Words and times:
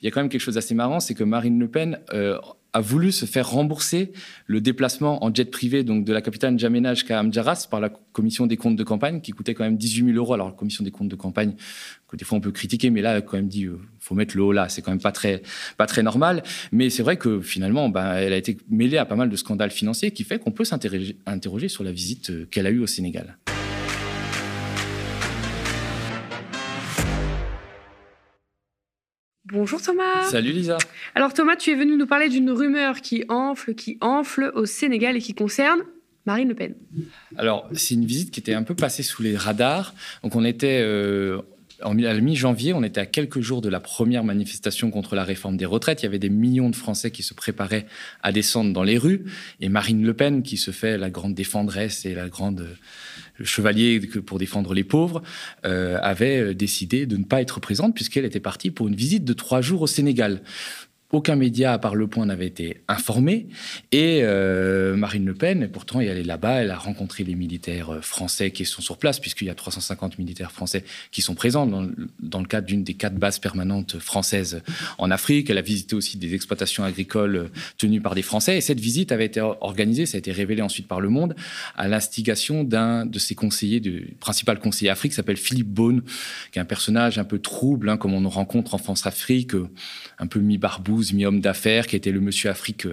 Il 0.00 0.04
y 0.04 0.08
a 0.08 0.10
quand 0.10 0.20
même 0.20 0.28
quelque 0.28 0.40
chose 0.40 0.56
d'assez 0.56 0.74
marrant, 0.74 1.00
c'est 1.00 1.14
que 1.14 1.24
Marine 1.24 1.58
Le 1.58 1.68
Pen 1.68 2.00
euh, 2.12 2.38
a 2.76 2.80
voulu 2.80 3.10
se 3.10 3.24
faire 3.24 3.48
rembourser 3.48 4.12
le 4.46 4.60
déplacement 4.60 5.24
en 5.24 5.34
jet 5.34 5.50
privé 5.50 5.82
donc 5.82 6.04
de 6.04 6.12
la 6.12 6.20
capitale 6.20 6.52
N'Djamena 6.52 6.92
jusqu'à 6.92 7.18
Amdjaras 7.20 7.66
par 7.70 7.80
la 7.80 7.88
commission 7.88 8.46
des 8.46 8.58
comptes 8.58 8.76
de 8.76 8.84
campagne 8.84 9.22
qui 9.22 9.32
coûtait 9.32 9.54
quand 9.54 9.64
même 9.64 9.78
18 9.78 10.12
000 10.12 10.16
euros. 10.18 10.34
Alors 10.34 10.48
la 10.48 10.52
commission 10.52 10.84
des 10.84 10.90
comptes 10.90 11.08
de 11.08 11.16
campagne, 11.16 11.54
que 12.08 12.16
des 12.16 12.26
fois 12.26 12.36
on 12.36 12.42
peut 12.42 12.52
critiquer, 12.52 12.90
mais 12.90 13.00
là 13.00 13.12
elle 13.12 13.18
a 13.18 13.22
quand 13.22 13.38
même 13.38 13.48
dit 13.48 13.64
euh, 13.64 13.78
faut 13.98 14.14
mettre 14.14 14.36
le 14.36 14.42
haut 14.42 14.52
là, 14.52 14.68
c'est 14.68 14.82
quand 14.82 14.90
même 14.90 15.00
pas 15.00 15.12
très 15.12 15.42
pas 15.78 15.86
très 15.86 16.02
normal. 16.02 16.42
Mais 16.70 16.90
c'est 16.90 17.02
vrai 17.02 17.16
que 17.16 17.40
finalement, 17.40 17.88
ben, 17.88 18.16
elle 18.16 18.34
a 18.34 18.36
été 18.36 18.58
mêlée 18.68 18.98
à 18.98 19.06
pas 19.06 19.16
mal 19.16 19.30
de 19.30 19.36
scandales 19.36 19.70
financiers 19.70 20.10
qui 20.10 20.24
fait 20.24 20.38
qu'on 20.38 20.52
peut 20.52 20.64
s'interroger 20.64 21.68
sur 21.68 21.84
la 21.84 21.92
visite 21.92 22.28
euh, 22.28 22.46
qu'elle 22.50 22.66
a 22.66 22.70
eue 22.70 22.80
au 22.80 22.86
Sénégal. 22.86 23.38
Bonjour 29.52 29.80
Thomas. 29.80 30.24
Salut 30.28 30.50
Lisa. 30.50 30.76
Alors 31.14 31.32
Thomas, 31.32 31.54
tu 31.54 31.70
es 31.70 31.76
venu 31.76 31.96
nous 31.96 32.06
parler 32.06 32.28
d'une 32.28 32.50
rumeur 32.50 33.00
qui 33.00 33.24
enfle, 33.28 33.74
qui 33.74 33.96
enfle 34.00 34.50
au 34.56 34.66
Sénégal 34.66 35.16
et 35.16 35.20
qui 35.20 35.34
concerne 35.34 35.82
Marine 36.26 36.48
Le 36.48 36.54
Pen. 36.56 36.74
Alors 37.36 37.68
c'est 37.72 37.94
une 37.94 38.06
visite 38.06 38.32
qui 38.32 38.40
était 38.40 38.54
un 38.54 38.64
peu 38.64 38.74
passée 38.74 39.04
sous 39.04 39.22
les 39.22 39.36
radars. 39.36 39.94
Donc 40.24 40.34
on 40.34 40.44
était 40.44 40.80
euh, 40.82 41.42
en, 41.82 41.98
à 42.02 42.14
mi-janvier, 42.14 42.72
on 42.72 42.82
était 42.82 43.00
à 43.00 43.06
quelques 43.06 43.40
jours 43.40 43.60
de 43.60 43.68
la 43.68 43.80
première 43.80 44.24
manifestation 44.24 44.90
contre 44.90 45.14
la 45.14 45.24
réforme 45.24 45.56
des 45.56 45.66
retraites. 45.66 46.02
Il 46.02 46.06
y 46.06 46.08
avait 46.08 46.18
des 46.18 46.30
millions 46.30 46.70
de 46.70 46.76
Français 46.76 47.10
qui 47.10 47.22
se 47.22 47.34
préparaient 47.34 47.86
à 48.22 48.32
descendre 48.32 48.72
dans 48.72 48.82
les 48.82 48.98
rues. 48.98 49.24
Et 49.60 49.68
Marine 49.68 50.04
Le 50.04 50.14
Pen, 50.14 50.42
qui 50.42 50.56
se 50.56 50.70
fait 50.70 50.98
la 50.98 51.10
grande 51.10 51.34
défendresse 51.34 52.06
et 52.06 52.14
la 52.14 52.28
grande 52.28 52.68
chevalier 53.42 54.00
pour 54.00 54.38
défendre 54.38 54.74
les 54.74 54.84
pauvres, 54.84 55.22
euh, 55.64 55.98
avait 56.02 56.40
euh, 56.40 56.54
décidé 56.54 57.06
de 57.06 57.16
ne 57.16 57.24
pas 57.24 57.40
être 57.40 57.60
présente 57.60 57.94
puisqu'elle 57.94 58.24
était 58.24 58.40
partie 58.40 58.70
pour 58.70 58.88
une 58.88 58.96
visite 58.96 59.24
de 59.24 59.32
trois 59.32 59.60
jours 59.60 59.82
au 59.82 59.86
Sénégal. 59.86 60.40
Aucun 61.12 61.36
média, 61.36 61.72
à 61.72 61.78
part 61.78 61.94
Le 61.94 62.08
Point, 62.08 62.26
n'avait 62.26 62.48
été 62.48 62.82
informé. 62.88 63.46
Et 63.92 64.20
euh, 64.22 64.96
Marine 64.96 65.24
Le 65.24 65.34
Pen, 65.34 65.68
pourtant, 65.72 66.00
est 66.00 66.22
là-bas, 66.24 66.62
elle 66.62 66.72
a 66.72 66.78
rencontré 66.78 67.22
les 67.22 67.36
militaires 67.36 67.90
euh, 67.90 68.00
français 68.00 68.50
qui 68.50 68.64
sont 68.64 68.82
sur 68.82 68.98
place, 68.98 69.20
puisqu'il 69.20 69.46
y 69.46 69.50
a 69.50 69.54
350 69.54 70.18
militaires 70.18 70.50
français 70.50 70.84
qui 71.12 71.22
sont 71.22 71.36
présents 71.36 71.64
dans, 71.66 71.86
dans 72.20 72.40
le 72.40 72.46
cadre 72.46 72.66
d'une 72.66 72.82
des 72.82 72.94
quatre 72.94 73.14
bases 73.14 73.38
permanentes 73.38 74.00
françaises 74.00 74.62
en 74.98 75.12
Afrique. 75.12 75.48
Elle 75.48 75.58
a 75.58 75.62
visité 75.62 75.94
aussi 75.94 76.18
des 76.18 76.34
exploitations 76.34 76.82
agricoles 76.82 77.36
euh, 77.36 77.48
tenues 77.78 78.00
par 78.00 78.16
des 78.16 78.22
Français. 78.22 78.56
Et 78.56 78.60
cette 78.60 78.80
visite 78.80 79.12
avait 79.12 79.26
été 79.26 79.40
organisée, 79.40 80.06
ça 80.06 80.16
a 80.16 80.18
été 80.18 80.32
révélé 80.32 80.60
ensuite 80.60 80.88
par 80.88 81.00
Le 81.00 81.08
Monde, 81.08 81.36
à 81.76 81.86
l'instigation 81.86 82.64
d'un 82.64 83.06
de 83.06 83.20
ses 83.20 83.36
conseillers, 83.36 83.78
du 83.78 84.16
principal 84.18 84.58
conseiller 84.58 84.90
Afrique, 84.90 85.12
qui 85.12 85.16
s'appelle 85.16 85.36
Philippe 85.36 85.68
Beaune, 85.68 86.02
qui 86.50 86.58
est 86.58 86.62
un 86.62 86.66
personnage 86.66 87.18
un 87.18 87.24
peu 87.24 87.38
trouble, 87.38 87.90
hein, 87.90 87.96
comme 87.96 88.12
on 88.12 88.28
rencontre 88.28 88.74
en 88.74 88.78
France-Afrique, 88.78 89.52
un 90.18 90.26
peu 90.26 90.40
mi-barbou 90.40 90.95
mi-homme 91.12 91.40
d'affaires, 91.40 91.86
qui 91.86 91.96
était 91.96 92.12
le 92.12 92.20
monsieur 92.20 92.50
Afrique 92.50 92.86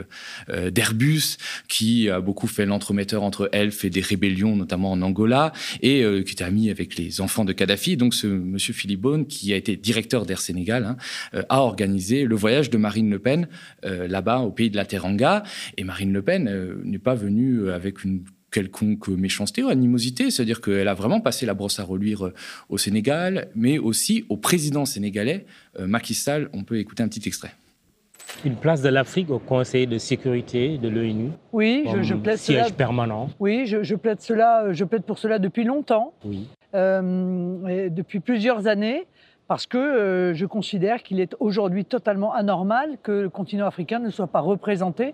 euh, 0.50 0.70
d'Airbus, 0.70 1.38
qui 1.68 2.10
a 2.10 2.22
beaucoup 2.22 2.48
fait 2.48 2.66
l'entremetteur 2.66 3.24
entre 3.24 3.50
Elf 3.52 3.86
et 3.86 3.90
des 3.90 4.02
rébellions, 4.02 4.56
notamment 4.56 4.92
en 4.92 5.02
Angola, 5.02 5.54
et 5.82 6.04
euh, 6.04 6.24
qui 6.24 6.34
était 6.34 6.44
ami 6.44 6.70
avec 6.70 6.98
les 6.98 7.22
enfants 7.22 7.46
de 7.46 7.54
Kadhafi. 7.54 7.98
Donc 7.98 8.14
ce 8.14 8.28
monsieur 8.28 8.74
Philippe 8.74 9.02
Beaune, 9.02 9.26
qui 9.26 9.54
a 9.54 9.56
été 9.56 9.76
directeur 9.76 10.26
d'Air 10.26 10.42
Sénégal, 10.42 10.86
hein, 10.86 10.98
euh, 11.34 11.44
a 11.50 11.62
organisé 11.62 12.26
le 12.26 12.36
voyage 12.36 12.70
de 12.70 12.78
Marine 12.78 13.10
Le 13.10 13.20
Pen 13.20 13.48
là-bas 13.84 14.40
au 14.40 14.52
pays 14.52 14.70
de 14.70 14.76
la 14.76 14.86
Teranga. 14.86 15.44
Et 15.78 15.84
Marine 15.84 16.14
Le 16.14 16.22
Pen 16.22 16.50
n'est 16.84 17.00
pas 17.00 17.16
venue 17.16 17.70
avec 17.70 18.04
une 18.04 18.24
quelconque 18.52 19.08
méchanceté 19.08 19.64
ou 19.64 19.70
animosité, 19.70 20.32
c'est-à-dire 20.32 20.62
qu'elle 20.62 20.88
a 20.88 20.94
vraiment 20.94 21.22
passé 21.22 21.46
la 21.46 21.54
brosse 21.54 21.80
à 21.80 21.84
reluire 21.84 22.32
au 22.70 22.78
Sénégal, 22.78 23.50
mais 23.56 23.78
aussi 23.78 24.26
au 24.30 24.38
président 24.38 24.86
sénégalais, 24.86 25.46
Macky 25.80 26.14
Sall. 26.14 26.50
On 26.54 26.64
peut 26.64 26.78
écouter 26.78 27.04
un 27.04 27.08
petit 27.08 27.28
extrait 27.28 27.54
une 28.46 28.56
place 28.56 28.82
de 28.82 28.90
l'Afrique 28.90 29.30
au 29.30 29.40
Conseil 29.40 29.88
de 29.88 29.98
sécurité 29.98 30.78
de 30.78 30.90
l'ONU. 30.90 31.32
Oui, 31.52 31.86
je, 31.88 32.02
je, 32.02 32.16
plaide 32.16 32.38
siège 32.38 32.74
permanent. 32.74 33.30
Oui, 33.40 33.66
je, 33.66 33.84
je, 33.84 33.96
plaide 33.96 34.22
cela, 34.22 34.72
je 34.72 34.84
plaide 34.84 35.04
pour 35.04 35.18
cela 35.18 35.40
depuis 35.40 35.64
longtemps. 35.64 36.14
Oui. 36.26 36.48
Euh, 36.76 37.90
depuis 37.90 38.20
plusieurs 38.20 38.68
années, 38.68 39.06
parce 39.48 39.68
que 39.68 39.78
euh, 39.78 40.34
je 40.34 40.46
considère 40.46 41.04
qu'il 41.04 41.20
est 41.20 41.36
aujourd'hui 41.40 41.86
totalement 41.86 42.34
anormal 42.34 42.98
que 43.04 43.12
le 43.12 43.30
continent 43.30 43.68
africain 43.68 44.00
ne 44.00 44.10
soit 44.10 44.28
pas 44.28 44.40
représenté 44.40 45.14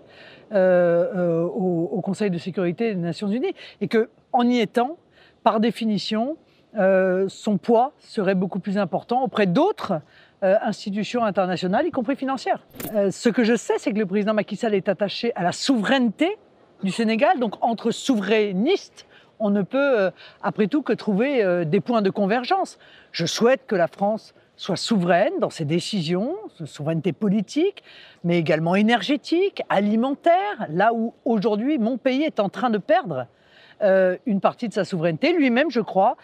euh, 0.52 1.06
euh 1.14 1.42
au, 1.42 1.90
au, 1.92 2.00
Conseil 2.00 2.30
de 2.30 2.38
sécurité 2.38 2.94
des 2.94 3.00
Nations 3.00 3.28
Unies, 3.28 3.54
et 3.80 3.88
que, 3.88 4.08
en 4.32 4.48
y 4.48 4.58
étant, 4.58 4.96
par 5.42 5.60
définition, 5.60 6.36
euh, 6.78 7.26
son 7.28 7.58
poids 7.58 7.92
serait 7.98 8.36
beaucoup 8.36 8.60
plus 8.60 8.78
important 8.78 9.24
auprès 9.24 9.46
d'autres 9.46 9.94
euh, 10.42 10.56
institutions 10.62 11.22
internationales, 11.22 11.86
y 11.86 11.90
compris 11.90 12.16
financières. 12.16 12.60
Euh, 12.94 13.10
ce 13.10 13.28
que 13.28 13.44
je 13.44 13.54
sais, 13.56 13.74
c'est 13.76 13.92
que 13.92 13.98
le 13.98 14.06
président 14.06 14.32
Macky 14.32 14.56
Sall 14.56 14.74
est 14.74 14.88
attaché 14.88 15.32
à 15.34 15.42
la 15.42 15.52
souveraineté 15.52 16.38
du 16.82 16.90
Sénégal. 16.90 17.38
Donc, 17.38 17.56
entre 17.60 17.90
souverainistes, 17.90 19.06
on 19.38 19.50
ne 19.50 19.60
peut, 19.60 20.00
euh, 20.00 20.10
après 20.42 20.66
tout, 20.66 20.80
que 20.80 20.94
trouver 20.94 21.66
des 21.66 21.80
points 21.80 22.00
de 22.00 22.08
convergence. 22.08 22.78
Je 23.12 23.26
souhaite 23.26 23.66
que 23.66 23.76
la 23.76 23.86
France 23.86 24.32
soit 24.56 24.76
souveraine 24.76 25.34
dans 25.40 25.50
ses 25.50 25.66
décisions, 25.66 26.34
souveraineté 26.64 27.12
politique, 27.12 27.82
mais 28.24 28.38
également 28.38 28.76
énergétique, 28.76 29.62
alimentaire, 29.68 30.66
là 30.70 30.94
où 30.94 31.12
aujourd'hui 31.26 31.78
mon 31.78 31.98
pays 31.98 32.22
est 32.22 32.40
en 32.40 32.48
train 32.48 32.70
de 32.70 32.78
perdre 32.78 33.26
une 34.26 34.40
partie 34.40 34.68
de 34.68 34.74
sa 34.74 34.84
souveraineté. 34.84 35.32
Lui-même, 35.32 35.70
je 35.70 35.80
crois, 35.80 36.18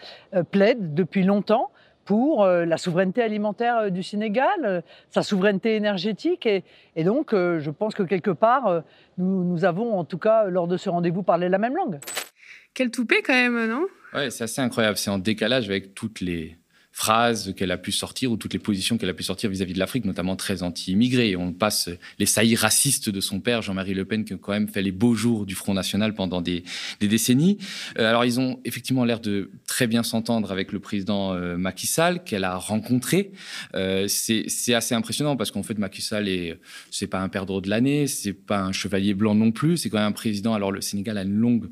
plaide 0.51 0.93
depuis 0.93 1.23
longtemps 1.23 1.71
pour 2.07 2.45
euh, 2.45 2.63
la 2.65 2.77
souveraineté 2.77 3.21
alimentaire 3.21 3.77
euh, 3.77 3.89
du 3.89 4.01
Sénégal, 4.01 4.47
euh, 4.63 4.81
sa 5.11 5.23
souveraineté 5.23 5.75
énergétique. 5.75 6.45
Et, 6.45 6.63
et 6.95 7.03
donc, 7.03 7.31
je 7.33 7.69
pense 7.69 7.93
que 7.93 8.03
quelque 8.03 8.31
part, 8.31 8.81
nous, 9.17 9.43
nous, 9.43 9.65
avons, 9.65 9.99
en 9.99 10.05
tout 10.05 10.17
cas, 10.17 10.45
lors 10.45 10.67
de 10.67 10.77
ce 10.77 10.89
rendez-vous, 10.89 11.21
parlé 11.21 11.49
la 11.49 11.57
même 11.57 11.75
langue. 11.75 11.99
Quel 12.73 12.89
toupet 12.89 13.21
quand 13.21 13.33
même, 13.33 13.67
non? 13.67 13.85
Oui, 14.13 14.31
c'est 14.31 14.45
assez 14.45 14.61
incroyable. 14.61 14.97
C'est 14.97 15.11
en 15.11 15.17
décalage 15.17 15.67
avec 15.67 15.93
toutes 15.93 16.21
les 16.21 16.57
phrases 16.97 17.53
qu'elle 17.55 17.69
a 17.69 17.77
pu 17.77 17.91
sortir 17.91 18.31
ou 18.31 18.37
toutes 18.37 18.53
les 18.53 18.59
positions 18.59 18.97
qu'elle 18.97 19.11
a 19.11 19.13
pu 19.13 19.21
sortir 19.21 19.51
vis-à-vis 19.51 19.73
-vis 19.73 19.75
de 19.75 19.79
l'Afrique, 19.79 20.03
notamment 20.05 20.35
très 20.35 20.63
anti-immigrés. 20.63 21.35
On 21.35 21.53
passe 21.53 21.91
les 22.17 22.25
saillies 22.25 22.55
racistes 22.55 23.11
de 23.11 23.21
son 23.21 23.39
père, 23.39 23.61
Jean-Marie 23.61 23.93
Le 23.93 24.03
Pen, 24.03 24.25
qui 24.25 24.33
a 24.33 24.37
quand 24.37 24.51
même 24.51 24.67
fait 24.67 24.81
les 24.81 24.91
beaux 24.91 25.13
jours 25.13 25.45
du 25.45 25.53
Front 25.53 25.75
National 25.75 26.15
pendant 26.15 26.41
des, 26.41 26.63
décennies. 26.99 27.59
Euh, 27.99 28.09
alors, 28.09 28.25
ils 28.25 28.39
ont 28.39 28.59
effectivement 28.65 29.05
l'air 29.05 29.19
de 29.19 29.51
très 29.67 29.85
bien 29.85 30.01
s'entendre 30.01 30.51
avec 30.51 30.71
le 30.71 30.79
président 30.79 31.35
euh, 31.35 31.55
Macky 31.55 31.85
Sall, 31.85 32.23
qu'elle 32.23 32.43
a 32.43 32.55
rencontré. 32.55 33.31
Euh, 33.75 34.07
c'est 34.07 34.73
assez 34.73 34.95
impressionnant 34.95 35.35
parce 35.37 35.51
qu'en 35.51 35.61
fait, 35.61 35.77
Macky 35.77 36.01
Sall, 36.01 36.27
c'est 36.89 37.05
pas 37.05 37.19
un 37.19 37.29
perdreau 37.29 37.61
de 37.61 37.69
l'année, 37.69 38.07
c'est 38.07 38.33
pas 38.33 38.61
un 38.61 38.71
chevalier 38.71 39.13
blanc 39.13 39.35
non 39.35 39.51
plus, 39.51 39.77
c'est 39.77 39.91
quand 39.91 39.99
même 39.99 40.07
un 40.07 40.11
président. 40.23 40.55
Alors, 40.55 40.71
le 40.71 40.81
Sénégal 40.81 41.19
a 41.19 41.21
une 41.21 41.37
longue 41.37 41.69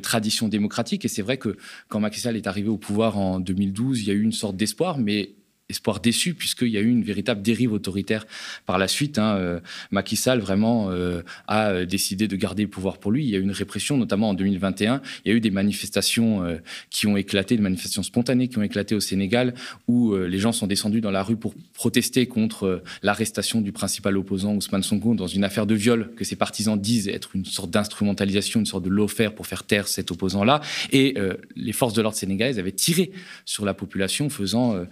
tradition 0.00 0.48
démocratique 0.48 1.04
et 1.04 1.08
c'est 1.08 1.20
vrai 1.20 1.36
que 1.36 1.58
quand 1.88 2.00
Macky 2.00 2.20
Sall 2.20 2.36
est 2.36 2.46
arrivé 2.46 2.70
au 2.70 2.78
pouvoir 2.78 3.18
en 3.18 3.40
2012, 3.40 4.00
il 4.00 4.08
y 4.08 4.10
a 4.10 4.14
eu 4.14 4.22
une 4.22 4.32
sorte 4.32 4.53
d'espoir, 4.54 4.98
mais 4.98 5.34
espoir 5.70 6.00
déçu 6.00 6.34
puisqu'il 6.34 6.68
y 6.68 6.76
a 6.76 6.80
eu 6.80 6.90
une 6.90 7.02
véritable 7.04 7.40
dérive 7.40 7.72
autoritaire 7.72 8.26
par 8.66 8.76
la 8.76 8.86
suite. 8.86 9.18
Hein. 9.18 9.36
Euh, 9.36 9.60
Macky 9.90 10.16
Sall 10.16 10.40
vraiment 10.40 10.90
euh, 10.90 11.22
a 11.46 11.70
euh, 11.70 11.86
décidé 11.86 12.28
de 12.28 12.36
garder 12.36 12.64
le 12.64 12.68
pouvoir 12.68 12.98
pour 12.98 13.12
lui. 13.12 13.24
Il 13.24 13.30
y 13.30 13.34
a 13.34 13.38
eu 13.38 13.42
une 13.42 13.50
répression, 13.50 13.96
notamment 13.96 14.30
en 14.30 14.34
2021. 14.34 15.00
Il 15.24 15.30
y 15.30 15.32
a 15.32 15.36
eu 15.36 15.40
des 15.40 15.50
manifestations 15.50 16.58
qui 16.90 17.06
ont 17.06 17.16
éclaté, 17.16 17.56
des 17.56 17.62
manifestations 17.62 18.02
spontanées 18.02 18.48
qui 18.48 18.58
ont 18.58 18.62
éclaté 18.62 18.94
au 18.94 19.00
Sénégal, 19.00 19.54
où 19.88 20.14
les 20.16 20.38
gens 20.38 20.52
sont 20.52 20.66
descendus 20.66 21.00
dans 21.00 21.10
la 21.10 21.22
rue 21.22 21.36
pour 21.36 21.54
protester 21.72 22.26
contre 22.26 22.82
l'arrestation 23.02 23.60
du 23.60 23.72
principal 23.72 24.16
opposant 24.16 24.54
Ousmane 24.54 24.82
Sonko 24.82 25.14
dans 25.14 25.26
une 25.26 25.44
affaire 25.44 25.66
de 25.66 25.74
viol 25.74 26.10
que 26.16 26.24
ses 26.24 26.36
partisans 26.36 26.78
disent 26.78 27.08
être 27.08 27.34
une 27.34 27.44
sorte 27.44 27.70
d'instrumentalisation, 27.70 28.60
une 28.60 28.66
sorte 28.66 28.84
de 28.84 28.90
lawfare 28.90 29.34
pour 29.34 29.46
faire 29.46 29.64
taire 29.64 29.88
cet 29.88 30.10
opposant-là. 30.10 30.60
Et 30.92 31.14
les 31.56 31.72
forces 31.72 31.94
de 31.94 32.02
l'ordre 32.02 32.16
sénégalaises 32.16 32.58
avaient 32.58 32.72
tiré 32.72 33.12
sur 33.44 33.64
la 33.64 33.74
population, 33.74 34.28
faisant 34.28 34.84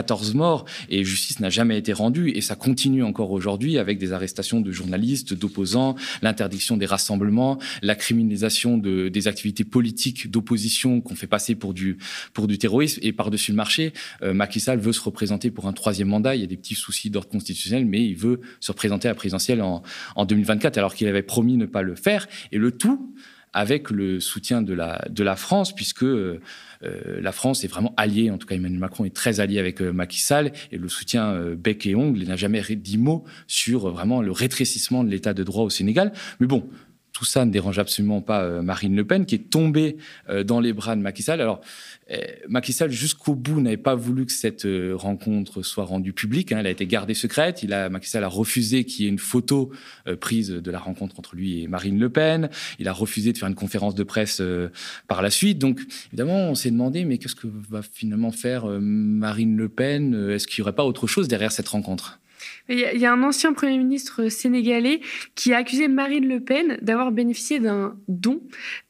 14 0.00 0.32
morts 0.32 0.64
et 0.88 1.04
justice 1.04 1.40
n'a 1.40 1.50
jamais 1.50 1.76
été 1.76 1.92
rendue 1.92 2.30
et 2.30 2.40
ça 2.40 2.54
continue 2.54 3.02
encore 3.02 3.32
aujourd'hui 3.32 3.76
avec 3.76 3.98
des 3.98 4.14
arrestations 4.14 4.62
de 4.62 4.72
journalistes, 4.72 5.34
d'opposants, 5.34 5.94
l'interdiction 6.22 6.78
des 6.78 6.86
rassemblements, 6.86 7.58
la 7.82 7.94
criminalisation 7.94 8.78
de, 8.78 9.10
des 9.10 9.28
activités 9.28 9.64
politiques 9.64 10.30
d'opposition 10.30 11.02
qu'on 11.02 11.14
fait 11.14 11.26
passer 11.26 11.54
pour 11.54 11.74
du, 11.74 11.98
pour 12.32 12.46
du 12.46 12.56
terrorisme 12.56 12.98
et 13.02 13.12
par-dessus 13.12 13.50
le 13.50 13.56
marché, 13.56 13.92
euh, 14.22 14.32
Macky 14.32 14.58
Sall 14.58 14.78
veut 14.78 14.94
se 14.94 15.02
représenter 15.02 15.50
pour 15.50 15.66
un 15.66 15.74
troisième 15.74 16.08
mandat. 16.08 16.34
Il 16.34 16.40
y 16.40 16.44
a 16.44 16.46
des 16.46 16.56
petits 16.56 16.74
soucis 16.74 17.10
d'ordre 17.10 17.28
constitutionnel, 17.28 17.84
mais 17.84 18.02
il 18.02 18.16
veut 18.16 18.40
se 18.60 18.72
représenter 18.72 19.06
à 19.06 19.10
la 19.10 19.16
présidentielle 19.16 19.60
en, 19.60 19.82
en 20.16 20.24
2024 20.24 20.78
alors 20.78 20.94
qu'il 20.94 21.08
avait 21.08 21.22
promis 21.22 21.58
ne 21.58 21.66
pas 21.66 21.82
le 21.82 21.94
faire 21.94 22.26
et 22.52 22.56
le 22.56 22.72
tout 22.72 23.12
avec 23.52 23.90
le 23.90 24.20
soutien 24.20 24.62
de 24.62 24.72
la, 24.72 25.04
de 25.10 25.24
la 25.24 25.36
France, 25.36 25.74
puisque 25.74 26.04
euh, 26.04 26.40
la 26.82 27.32
France 27.32 27.64
est 27.64 27.68
vraiment 27.68 27.94
alliée, 27.96 28.30
en 28.30 28.38
tout 28.38 28.46
cas 28.46 28.54
Emmanuel 28.54 28.78
Macron 28.78 29.04
est 29.04 29.14
très 29.14 29.40
allié 29.40 29.58
avec 29.58 29.82
euh, 29.82 29.92
Macky 29.92 30.20
Sall, 30.20 30.52
et 30.72 30.78
le 30.78 30.88
soutien 30.88 31.32
euh, 31.32 31.56
bec 31.56 31.86
et 31.86 31.94
ongle, 31.94 32.22
n'a 32.24 32.36
jamais 32.36 32.62
dit 32.76 32.98
mot 32.98 33.24
sur 33.46 33.88
euh, 33.88 33.90
vraiment 33.90 34.22
le 34.22 34.32
rétrécissement 34.32 35.04
de 35.04 35.10
l'état 35.10 35.34
de 35.34 35.42
droit 35.42 35.64
au 35.64 35.70
Sénégal. 35.70 36.12
Mais 36.38 36.46
bon, 36.46 36.68
tout 37.20 37.26
ça 37.26 37.44
ne 37.44 37.50
dérange 37.50 37.78
absolument 37.78 38.22
pas 38.22 38.62
Marine 38.62 38.96
Le 38.96 39.04
Pen, 39.04 39.26
qui 39.26 39.34
est 39.34 39.50
tombée 39.50 39.98
dans 40.46 40.58
les 40.58 40.72
bras 40.72 40.96
de 40.96 41.02
Macky 41.02 41.22
Sall. 41.22 41.42
Alors, 41.42 41.60
Macky 42.48 42.72
Sall, 42.72 42.90
jusqu'au 42.90 43.34
bout, 43.34 43.60
n'avait 43.60 43.76
pas 43.76 43.94
voulu 43.94 44.24
que 44.24 44.32
cette 44.32 44.66
rencontre 44.94 45.60
soit 45.60 45.84
rendue 45.84 46.14
publique. 46.14 46.50
Hein. 46.50 46.60
Elle 46.60 46.66
a 46.66 46.70
été 46.70 46.86
gardée 46.86 47.12
secrète. 47.12 47.62
Il 47.62 47.74
a, 47.74 47.90
Macky 47.90 48.08
Sall 48.08 48.24
a 48.24 48.28
refusé 48.28 48.84
qu'il 48.84 49.04
y 49.04 49.06
ait 49.06 49.10
une 49.10 49.18
photo 49.18 49.70
prise 50.18 50.48
de 50.48 50.70
la 50.70 50.78
rencontre 50.78 51.18
entre 51.18 51.36
lui 51.36 51.62
et 51.62 51.68
Marine 51.68 51.98
Le 51.98 52.08
Pen. 52.08 52.48
Il 52.78 52.88
a 52.88 52.92
refusé 52.94 53.34
de 53.34 53.38
faire 53.38 53.48
une 53.48 53.54
conférence 53.54 53.94
de 53.94 54.02
presse 54.02 54.40
par 55.06 55.20
la 55.20 55.28
suite. 55.28 55.58
Donc, 55.58 55.78
évidemment, 56.06 56.48
on 56.48 56.54
s'est 56.54 56.70
demandé, 56.70 57.04
mais 57.04 57.18
qu'est-ce 57.18 57.34
que 57.34 57.48
va 57.68 57.82
finalement 57.82 58.32
faire 58.32 58.64
Marine 58.64 59.58
Le 59.58 59.68
Pen? 59.68 60.30
Est-ce 60.30 60.46
qu'il 60.46 60.62
n'y 60.62 60.64
aurait 60.64 60.74
pas 60.74 60.86
autre 60.86 61.06
chose 61.06 61.28
derrière 61.28 61.52
cette 61.52 61.68
rencontre? 61.68 62.18
Il 62.68 62.78
y, 62.78 63.06
a 63.06 63.12
un 63.12 63.22
ancien 63.22 63.52
Premier 63.52 63.78
ministre 63.78 64.28
sénégalais 64.28 65.00
qui 65.34 65.52
a 65.52 65.58
accusé 65.58 65.88
Marine 65.88 66.28
Le 66.28 66.40
Pen 66.40 66.78
d'avoir 66.82 67.12
bénéficié 67.12 67.60
d'un 67.60 67.96
don 68.08 68.40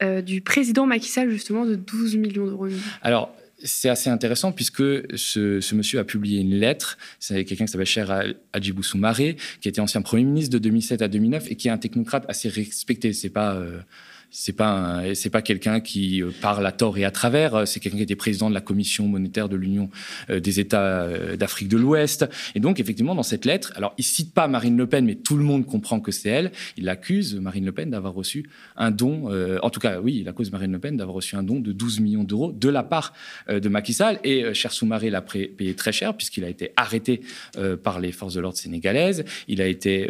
euh, 0.02 0.22
du 0.22 0.40
président 0.40 0.86
Macky 0.86 1.08
Sall, 1.08 1.30
justement, 1.30 1.64
de 1.64 1.74
12 1.74 2.16
millions 2.16 2.46
d'euros. 2.46 2.68
Alors, 3.02 3.34
c'est 3.62 3.88
assez 3.88 4.10
intéressant 4.10 4.52
puisque 4.52 4.82
ce, 5.16 5.74
monsieur 5.74 5.98
a 5.98 6.04
publié 6.04 6.40
une 6.40 6.54
lettre. 6.54 6.98
C'est 7.18 7.44
quelqu'un 7.44 7.66
qui 7.66 7.72
s'appelle 7.72 7.86
Cher 7.86 8.34
Adjibou 8.52 8.82
Soumaré, 8.82 9.36
qui 9.60 9.68
était 9.68 9.80
ancien 9.80 10.02
Premier 10.02 10.24
ministre 10.24 10.52
de 10.52 10.58
2007 10.58 11.02
à 11.02 11.08
2009 11.08 11.50
et 11.50 11.56
qui 11.56 11.68
est 11.68 11.70
un 11.70 11.78
technocrate 11.78 12.24
assez 12.28 12.48
respecté. 12.48 13.12
C'est 13.12 13.30
pas. 13.30 13.54
Euh, 13.54 13.80
c'est 14.30 14.52
pas 14.52 15.02
c'est 15.14 15.30
pas 15.30 15.42
quelqu'un 15.42 15.80
qui 15.80 16.22
euh, 16.22 16.30
parle 16.40 16.64
à 16.66 16.72
tort 16.72 16.96
et 16.98 17.04
à 17.04 17.10
travers. 17.10 17.54
Euh, 17.54 17.64
c'est 17.64 17.80
quelqu'un 17.80 17.98
qui 17.98 18.04
était 18.04 18.16
président 18.16 18.48
de 18.48 18.54
la 18.54 18.60
commission 18.60 19.08
monétaire 19.08 19.48
de 19.48 19.56
l'Union 19.56 19.90
euh, 20.30 20.40
des 20.40 20.60
États 20.60 21.08
d'Afrique 21.36 21.68
de 21.68 21.76
l'Ouest. 21.76 22.26
Et 22.54 22.60
donc 22.60 22.80
effectivement 22.80 23.14
dans 23.14 23.24
cette 23.24 23.44
lettre, 23.44 23.72
alors 23.76 23.92
il 23.98 24.04
cite 24.04 24.32
pas 24.32 24.46
Marine 24.46 24.76
Le 24.76 24.86
Pen, 24.86 25.04
mais 25.04 25.16
tout 25.16 25.36
le 25.36 25.44
monde 25.44 25.66
comprend 25.66 26.00
que 26.00 26.12
c'est 26.12 26.28
elle. 26.28 26.52
Il 26.76 26.88
accuse 26.88 27.34
Marine 27.34 27.64
Le 27.64 27.72
Pen 27.72 27.90
d'avoir 27.90 28.14
reçu 28.14 28.48
un 28.76 28.90
don. 28.90 29.30
en 29.62 29.70
tout 29.70 29.80
cas, 29.80 30.00
oui, 30.00 30.18
il 30.20 30.28
accuse 30.28 30.52
Marine 30.52 30.72
Le 30.72 30.78
Pen 30.78 30.96
d'avoir 30.96 31.16
reçu 31.16 31.36
un 31.36 31.42
don 31.42 31.60
de 31.60 31.72
12 31.72 32.00
millions 32.00 32.24
d'euros 32.24 32.52
de 32.52 32.68
la 32.68 32.82
part 32.82 33.12
de 33.48 33.68
Macky 33.68 33.92
Sall. 33.92 34.20
Et 34.24 34.54
Cher 34.54 34.72
Soumaré 34.72 35.10
l'a 35.10 35.22
payé 35.22 35.74
très 35.74 35.92
cher 35.92 36.16
puisqu'il 36.16 36.44
a 36.44 36.48
été 36.48 36.72
arrêté 36.76 37.20
par 37.82 38.00
les 38.00 38.12
forces 38.12 38.34
de 38.34 38.40
l'ordre 38.40 38.58
sénégalaises. 38.58 39.24
Il 39.48 39.60
a 39.60 39.66
été 39.66 40.08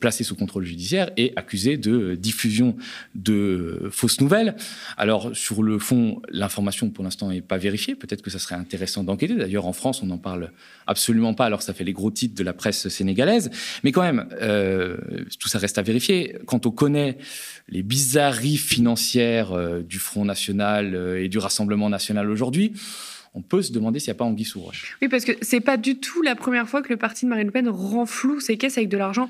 placé 0.00 0.24
sous 0.24 0.34
contrôle 0.34 0.64
judiciaire 0.64 1.10
et 1.16 1.32
accusé 1.36 1.76
de 1.76 2.14
diffusion 2.14 2.76
de 3.14 3.59
fausses 3.90 4.20
nouvelles. 4.20 4.56
Alors, 4.96 5.34
sur 5.34 5.62
le 5.62 5.78
fond, 5.78 6.20
l'information, 6.30 6.90
pour 6.90 7.04
l'instant, 7.04 7.28
n'est 7.28 7.40
pas 7.40 7.58
vérifiée. 7.58 7.94
Peut-être 7.94 8.22
que 8.22 8.30
ça 8.30 8.38
serait 8.38 8.54
intéressant 8.54 9.04
d'enquêter. 9.04 9.34
D'ailleurs, 9.34 9.66
en 9.66 9.72
France, 9.72 10.02
on 10.02 10.06
n'en 10.06 10.18
parle 10.18 10.52
absolument 10.86 11.34
pas, 11.34 11.46
alors 11.46 11.62
ça 11.62 11.72
fait 11.72 11.84
les 11.84 11.92
gros 11.92 12.10
titres 12.10 12.34
de 12.34 12.42
la 12.44 12.52
presse 12.52 12.88
sénégalaise. 12.88 13.50
Mais 13.84 13.92
quand 13.92 14.02
même, 14.02 14.26
euh, 14.40 14.96
tout 15.38 15.48
ça 15.48 15.58
reste 15.58 15.78
à 15.78 15.82
vérifier. 15.82 16.36
Quand 16.46 16.66
on 16.66 16.70
connaît 16.70 17.18
les 17.68 17.82
bizarreries 17.82 18.56
financières 18.56 19.52
euh, 19.52 19.82
du 19.82 19.98
Front 19.98 20.24
National 20.24 20.94
euh, 20.94 21.22
et 21.22 21.28
du 21.28 21.38
Rassemblement 21.38 21.88
National 21.88 22.30
aujourd'hui, 22.30 22.72
on 23.34 23.42
peut 23.42 23.62
se 23.62 23.72
demander 23.72 24.00
s'il 24.00 24.08
n'y 24.08 24.16
a 24.16 24.18
pas 24.18 24.24
anguille 24.24 24.44
sous 24.44 24.60
roche. 24.60 24.96
Oui, 25.00 25.08
parce 25.08 25.24
que 25.24 25.32
c'est 25.40 25.60
pas 25.60 25.76
du 25.76 25.98
tout 25.98 26.22
la 26.22 26.34
première 26.34 26.68
fois 26.68 26.82
que 26.82 26.88
le 26.88 26.96
parti 26.96 27.24
de 27.24 27.30
Marine 27.30 27.46
Le 27.46 27.52
Pen 27.52 27.68
renfloue 27.68 28.40
ses 28.40 28.56
caisses 28.56 28.76
avec 28.76 28.88
de 28.88 28.96
l'argent 28.96 29.28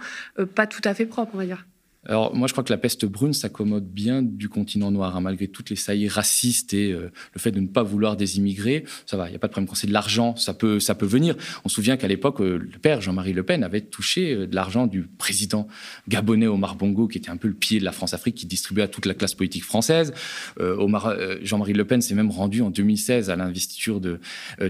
pas 0.55 0.67
tout 0.67 0.81
à 0.85 0.95
fait 0.95 1.05
propre, 1.05 1.33
on 1.35 1.39
va 1.39 1.45
dire. 1.45 1.67
Alors 2.07 2.35
moi 2.35 2.49
je 2.49 2.55
crois 2.55 2.65
que 2.65 2.73
la 2.73 2.79
peste 2.79 3.05
brune 3.05 3.35
s'accommode 3.35 3.87
bien 3.87 4.23
du 4.23 4.49
continent 4.49 4.91
noir, 4.91 5.15
hein, 5.17 5.21
malgré 5.21 5.49
toutes 5.49 5.69
les 5.69 5.77
saillies 5.77 6.09
racistes 6.09 6.73
et 6.73 6.93
euh, 6.93 7.11
le 7.35 7.41
fait 7.41 7.51
de 7.51 7.61
ne 7.61 7.67
pas 7.67 7.83
vouloir 7.83 8.17
des 8.17 8.39
immigrés, 8.39 8.85
ça 9.05 9.19
va, 9.19 9.27
il 9.29 9.33
n'y 9.33 9.37
a 9.37 9.39
pas 9.39 9.49
de 9.49 9.53
problème. 9.53 9.69
Quand 9.69 9.75
c'est 9.75 9.87
de 9.87 9.93
l'argent, 9.93 10.35
ça 10.35 10.55
peut, 10.55 10.81
ça 10.81 10.95
peut 10.95 11.05
venir. 11.05 11.37
On 11.63 11.69
se 11.69 11.75
souvient 11.75 11.99
qu'à 11.99 12.09
l'époque, 12.09 12.41
euh, 12.41 12.57
le 12.57 12.79
père 12.79 13.03
Jean-Marie 13.03 13.35
Le 13.35 13.43
Pen 13.43 13.63
avait 13.63 13.83
touché 13.83 14.33
euh, 14.33 14.47
de 14.47 14.55
l'argent 14.55 14.87
du 14.87 15.03
président 15.03 15.69
gabonais 16.09 16.47
Omar 16.47 16.75
Bongo, 16.75 17.07
qui 17.07 17.19
était 17.19 17.29
un 17.29 17.37
peu 17.37 17.49
le 17.49 17.55
pied 17.55 17.81
de 17.81 17.85
la 17.85 17.93
France-Afrique, 17.93 18.35
qui 18.35 18.47
distribuait 18.47 18.85
à 18.85 18.89
toute 18.89 19.05
la 19.05 19.13
classe 19.13 19.35
politique 19.35 19.65
française. 19.65 20.15
Omar, 20.59 21.15
Jean-Marie 21.43 21.73
Le 21.73 21.85
Pen 21.85 22.01
s'est 22.01 22.15
même 22.15 22.31
rendu 22.31 22.63
en 22.63 22.71
2016 22.71 23.31
à 23.31 23.37
l'investiture 23.37 24.01
de 24.01 24.21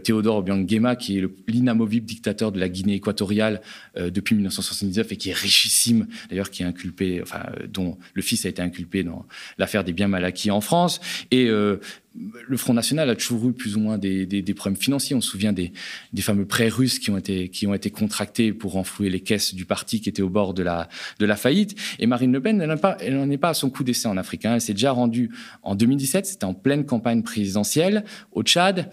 Théodore 0.02 0.38
Obiang 0.38 0.66
qui 0.96 1.18
est 1.18 1.24
l'inamovible 1.48 2.06
dictateur 2.06 2.52
de 2.52 2.58
la 2.58 2.68
Guinée 2.68 2.94
équatoriale 2.94 3.60
depuis 3.96 4.34
1979 4.34 5.12
et 5.12 5.16
qui 5.16 5.30
est 5.30 5.34
richissime, 5.34 6.06
d'ailleurs 6.28 6.50
qui 6.50 6.62
est 6.62 6.66
inculpé 6.66 7.19
enfin, 7.22 7.46
dont 7.68 7.98
le 8.14 8.22
fils 8.22 8.46
a 8.46 8.48
été 8.48 8.62
inculpé 8.62 9.02
dans 9.02 9.26
l'affaire 9.58 9.84
des 9.84 9.92
biens 9.92 10.08
mal 10.08 10.24
acquis 10.24 10.50
en 10.50 10.60
France. 10.60 11.00
Et 11.30 11.46
euh, 11.46 11.80
le 12.14 12.56
Front 12.56 12.74
National 12.74 13.08
a 13.08 13.14
toujours 13.14 13.48
eu 13.48 13.52
plus 13.52 13.76
ou 13.76 13.80
moins 13.80 13.98
des, 13.98 14.54
problèmes 14.54 14.80
financiers. 14.80 15.14
On 15.14 15.20
se 15.20 15.30
souvient 15.30 15.52
des, 15.52 15.72
fameux 16.20 16.44
prêts 16.44 16.68
russes 16.68 16.98
qui 16.98 17.10
ont, 17.10 17.16
été, 17.16 17.48
qui 17.48 17.66
ont 17.66 17.74
été 17.74 17.90
contractés 17.90 18.52
pour 18.52 18.72
renflouer 18.72 19.10
les 19.10 19.20
caisses 19.20 19.54
du 19.54 19.64
parti 19.64 20.00
qui 20.00 20.08
était 20.08 20.22
au 20.22 20.28
bord 20.28 20.54
de 20.54 20.62
la, 20.62 20.88
de 21.18 21.26
la 21.26 21.36
faillite. 21.36 21.76
Et 21.98 22.06
Marine 22.06 22.32
Le 22.32 22.40
Pen, 22.40 22.60
elle 23.00 23.16
n'en 23.16 23.30
est 23.30 23.38
pas 23.38 23.50
à 23.50 23.54
son 23.54 23.70
coup 23.70 23.84
d'essai 23.84 24.08
en 24.08 24.16
Afrique. 24.16 24.44
Hein. 24.44 24.54
Elle 24.54 24.60
s'est 24.60 24.72
déjà 24.72 24.92
rendue 24.92 25.30
en 25.62 25.74
2017, 25.74 26.26
c'était 26.26 26.44
en 26.44 26.54
pleine 26.54 26.84
campagne 26.84 27.22
présidentielle 27.22 28.04
au 28.32 28.42
Tchad. 28.42 28.90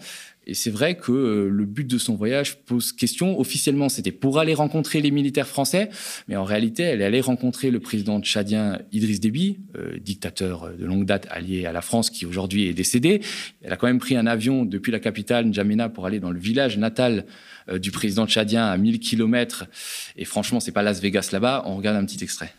Et 0.48 0.54
c'est 0.54 0.70
vrai 0.70 0.96
que 0.96 1.12
euh, 1.12 1.48
le 1.50 1.66
but 1.66 1.86
de 1.86 1.98
son 1.98 2.16
voyage 2.16 2.56
pose 2.64 2.92
question. 2.92 3.38
Officiellement, 3.38 3.90
c'était 3.90 4.12
pour 4.12 4.38
aller 4.38 4.54
rencontrer 4.54 5.02
les 5.02 5.10
militaires 5.10 5.46
français, 5.46 5.90
mais 6.26 6.36
en 6.36 6.44
réalité, 6.44 6.84
elle 6.84 7.02
allée 7.02 7.20
rencontrer 7.20 7.70
le 7.70 7.80
président 7.80 8.18
tchadien 8.20 8.80
Idriss 8.90 9.20
Déby, 9.20 9.58
euh, 9.76 9.98
dictateur 9.98 10.70
de 10.74 10.86
longue 10.86 11.04
date 11.04 11.26
allié 11.30 11.66
à 11.66 11.72
la 11.72 11.82
France, 11.82 12.08
qui 12.08 12.24
aujourd'hui 12.24 12.66
est 12.66 12.72
décédé. 12.72 13.20
Elle 13.62 13.74
a 13.74 13.76
quand 13.76 13.86
même 13.86 13.98
pris 13.98 14.16
un 14.16 14.26
avion 14.26 14.64
depuis 14.64 14.90
la 14.90 15.00
capitale, 15.00 15.44
N'Djamena, 15.46 15.90
pour 15.90 16.06
aller 16.06 16.18
dans 16.18 16.30
le 16.30 16.40
village 16.40 16.78
natal 16.78 17.26
euh, 17.68 17.78
du 17.78 17.90
président 17.90 18.26
tchadien 18.26 18.66
à 18.66 18.76
1000 18.78 19.00
km. 19.00 19.66
Et 20.16 20.24
franchement, 20.24 20.60
c'est 20.60 20.72
pas 20.72 20.82
Las 20.82 21.02
Vegas 21.02 21.28
là-bas. 21.30 21.64
On 21.66 21.76
regarde 21.76 21.98
un 21.98 22.06
petit 22.06 22.24
extrait. 22.24 22.54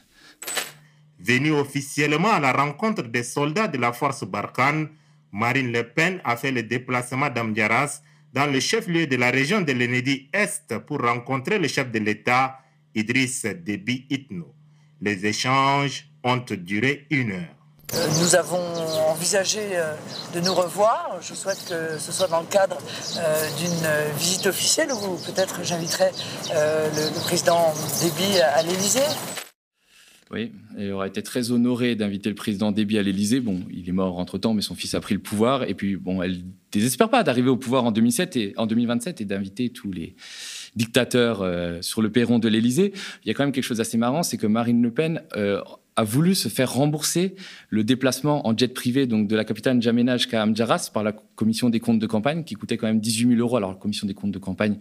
Venu 1.20 1.52
officiellement 1.52 2.32
à 2.32 2.40
la 2.40 2.54
rencontre 2.54 3.04
des 3.04 3.24
soldats 3.24 3.68
de 3.68 3.80
la 3.80 3.94
force 3.94 4.24
Barkhane, 4.24 4.90
Marine 5.32 5.72
Le 5.72 5.84
Pen 5.84 6.22
a 6.24 6.36
fait 6.36 6.52
le 6.52 6.64
déplacement 6.64 7.30
d'Amdiaras 7.30 8.02
dans 8.34 8.46
le 8.46 8.60
chef-lieu 8.60 9.08
de 9.08 9.16
la 9.16 9.32
région 9.32 9.62
de 9.62 9.72
l'Enedi 9.72 10.30
Est 10.34 10.78
pour 10.80 11.02
rencontrer 11.02 11.60
le 11.60 11.68
chef 11.68 11.92
de 11.92 12.00
l'État, 12.00 12.60
Idriss 12.96 13.46
Déby 13.46 14.06
Itno. 14.10 14.54
Les 15.02 15.26
échanges 15.26 16.10
ont 16.24 16.38
duré 16.38 17.08
une 17.10 17.32
heure. 17.32 17.56
Euh, 17.96 18.08
nous 18.20 18.36
avons 18.36 18.62
envisagé 19.08 19.62
euh, 19.74 19.96
de 20.34 20.42
nous 20.42 20.54
revoir. 20.54 21.18
Je 21.22 21.34
souhaite 21.34 21.66
que 21.68 21.98
ce 21.98 22.12
soit 22.12 22.28
dans 22.28 22.42
le 22.42 22.46
cadre 22.46 22.78
euh, 23.18 23.50
d'une 23.58 24.18
visite 24.18 24.46
officielle 24.46 24.92
où 24.92 25.16
peut-être 25.26 25.64
j'inviterai 25.64 26.12
le, 26.54 27.20
président 27.22 27.74
Déby 28.02 28.40
à 28.42 28.62
l'Élysée. 28.62 29.00
Oui, 30.32 30.52
aurait 30.92 31.08
été 31.08 31.24
très 31.24 31.52
honoré 31.52 31.96
d'inviter 31.96 32.30
le 32.30 32.36
président 32.36 32.72
Déby 32.72 33.00
à 33.00 33.02
l'Élysée. 33.02 33.40
Bon, 33.40 33.62
il 33.72 33.90
est 33.90 33.94
mort 33.94 34.20
entre-temps, 34.20 34.54
mais 34.54 34.62
son 34.62 34.76
fils 34.76 34.94
a 34.94 35.00
pris 35.00 35.16
le 35.16 35.22
pouvoir. 35.22 35.64
Et 35.64 35.74
puis, 35.74 35.96
bon, 35.96 36.22
elle 36.22 36.44
désespère 36.72 37.10
pas 37.10 37.24
d'arriver 37.24 37.50
au 37.50 37.58
pouvoir 37.58 37.86
en, 37.86 37.92
2007 37.92 38.36
et, 38.38 38.54
en 38.56 38.68
2027 38.68 39.22
et 39.22 39.26
d'inviter 39.26 39.70
tous 39.70 39.92
les 39.92 40.16
dictateurs 40.76 41.42
euh, 41.42 41.82
sur 41.82 42.04
le 42.04 42.12
perron 42.12 42.38
de 42.38 42.48
l'Élysée. 42.48 42.94
Il 43.24 43.28
y 43.28 43.32
a 43.32 43.34
quand 43.34 43.44
même 43.44 43.52
quelque 43.52 43.64
chose 43.64 43.80
d'assez 43.80 43.98
marrant, 43.98 44.22
c'est 44.22 44.38
que 44.38 44.46
Marine 44.46 44.84
Le 44.84 44.92
Pen 44.92 45.24
euh, 45.36 45.62
a 45.96 46.04
voulu 46.04 46.36
se 46.36 46.48
faire 46.48 46.72
rembourser 46.72 47.36
le 47.70 47.84
déplacement 47.84 48.48
en 48.48 48.56
jet 48.56 48.74
privé 48.74 49.08
donc 49.08 49.28
de 49.28 49.36
la 49.36 49.44
capitale 49.44 49.78
N'Djamena 49.78 50.18
jusqu'à 50.18 50.44
Amdjaras 50.44 50.92
par 50.94 51.04
la 51.04 51.12
commission 51.40 51.70
des 51.70 51.80
comptes 51.80 52.00
de 52.00 52.06
campagne 52.06 52.44
qui 52.44 52.56
coûtait 52.56 52.76
quand 52.76 52.88
même 52.88 53.00
18 53.00 53.30
000 53.30 53.40
euros. 53.40 53.56
Alors 53.56 53.72
la 53.72 53.78
commission 53.78 54.06
des 54.06 54.14
comptes 54.14 54.34
de 54.34 54.40
campagne 54.40 54.76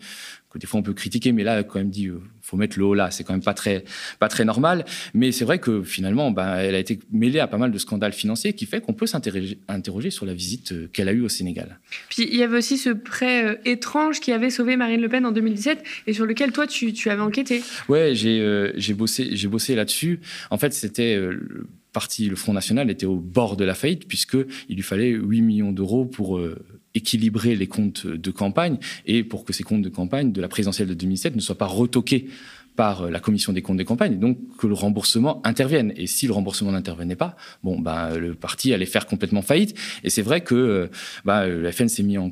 que 0.51 0.59
des 0.59 0.67
fois 0.67 0.81
on 0.81 0.83
peut 0.83 0.93
critiquer, 0.93 1.31
mais 1.31 1.45
là 1.45 1.63
quand 1.63 1.79
même 1.79 1.91
dit 1.91 2.09
euh, 2.09 2.21
faut 2.43 2.57
mettre 2.57 2.81
le 2.81 2.85
haut 2.85 2.95
là, 2.95 3.13
c'est 3.13 3.23
quand 3.23 3.33
même 3.33 3.45
pas 3.45 3.55
très 3.55 3.85
pas 4.19 4.27
très 4.27 4.45
normal. 4.45 4.85
Mais 5.15 5.31
c'est 5.31 5.45
vrai 5.45 5.61
que 5.61 5.85
finalement, 5.85 6.33
ben, 6.33 6.57
elle 6.57 6.75
a 6.75 6.81
été 6.81 6.99
mêlée 7.13 7.39
à 7.39 7.47
pas 7.47 7.59
mal 7.59 7.71
de 7.71 7.79
scandales 7.79 8.13
financiers 8.13 8.55
qui 8.55 8.67
fait 8.67 8.81
qu'on 8.81 8.93
peut 8.93 9.07
s'interroger 9.07 10.11
sur 10.11 10.27
la 10.27 10.35
visite 10.35 10.73
euh, 10.73 10.89
qu'elle 10.93 11.09
a 11.09 11.13
eue 11.13 11.23
au 11.23 11.29
Sénégal. 11.29 11.79
Puis 12.09 12.27
il 12.29 12.37
y 12.37 12.43
avait 12.43 12.59
aussi 12.59 12.77
ce 12.77 12.91
prêt 12.91 13.45
euh, 13.45 13.55
étrange 13.65 14.19
qui 14.19 14.33
avait 14.33 14.51
sauvé 14.51 14.77
Marine 14.77 15.01
Le 15.01 15.09
Pen 15.09 15.25
en 15.27 15.33
2017 15.33 15.85
et 16.09 16.13
sur 16.13 16.27
lequel 16.27 16.51
toi 16.51 16.67
tu, 16.67 16.93
tu 16.93 17.09
avais 17.09 17.23
enquêté. 17.23 17.63
Ouais, 17.89 18.17
j'ai 18.17 18.73
j'ai 18.75 18.95
bossé 18.95 19.29
j'ai 19.37 19.49
bossé 19.49 19.77
là-dessus. 19.77 20.19
En 20.51 20.59
fait, 20.59 20.73
c'était 20.73 21.15
euh, 21.15 21.69
parti, 21.99 22.29
le 22.29 22.37
Front 22.37 22.53
National 22.53 22.91
était 22.91 23.07
au 23.07 23.17
bord 23.17 23.57
de 23.57 23.65
la 23.65 23.75
faillite 23.75 24.07
puisqu'il 24.07 24.77
lui 24.77 24.83
fallait 24.83 25.11
8 25.11 25.43
millions 25.43 25.73
d'euros 25.73 26.05
pour 26.05 26.39
euh, 26.39 26.57
équilibrer 26.95 27.57
les 27.57 27.67
comptes 27.67 28.07
de 28.07 28.31
campagne 28.31 28.79
et 29.05 29.25
pour 29.25 29.45
que 29.45 29.53
ces 29.53 29.65
comptes 29.65 29.83
de 29.83 29.89
campagne 29.89 30.31
de 30.31 30.41
la 30.41 30.47
présidentielle 30.47 30.87
de 30.87 30.95
2007 30.95 31.35
ne 31.35 31.41
soient 31.41 31.59
pas 31.59 31.67
retoqués 31.67 32.29
par 32.77 33.03
euh, 33.03 33.11
la 33.11 33.19
commission 33.19 33.53
des 33.53 33.63
comptes 33.63 33.79
de 33.79 33.83
campagne, 33.83 34.21
donc 34.21 34.39
que 34.59 34.69
le 34.69 34.75
remboursement 34.75 35.45
intervienne. 35.45 35.93
Et 35.97 36.07
si 36.07 36.29
le 36.29 36.33
remboursement 36.35 36.71
n'intervenait 36.71 37.17
pas, 37.17 37.37
bon, 37.65 37.81
ben, 37.81 38.17
le 38.17 38.35
parti 38.35 38.73
allait 38.73 38.87
faire 38.87 39.07
complètement 39.07 39.43
faillite. 39.43 39.77
Et 40.05 40.11
c'est 40.11 40.23
vrai 40.23 40.43
que 40.43 40.89
ben, 41.25 41.49
le 41.49 41.69
FN 41.73 41.89
s'est 41.89 42.05
mis 42.05 42.17
en 42.17 42.31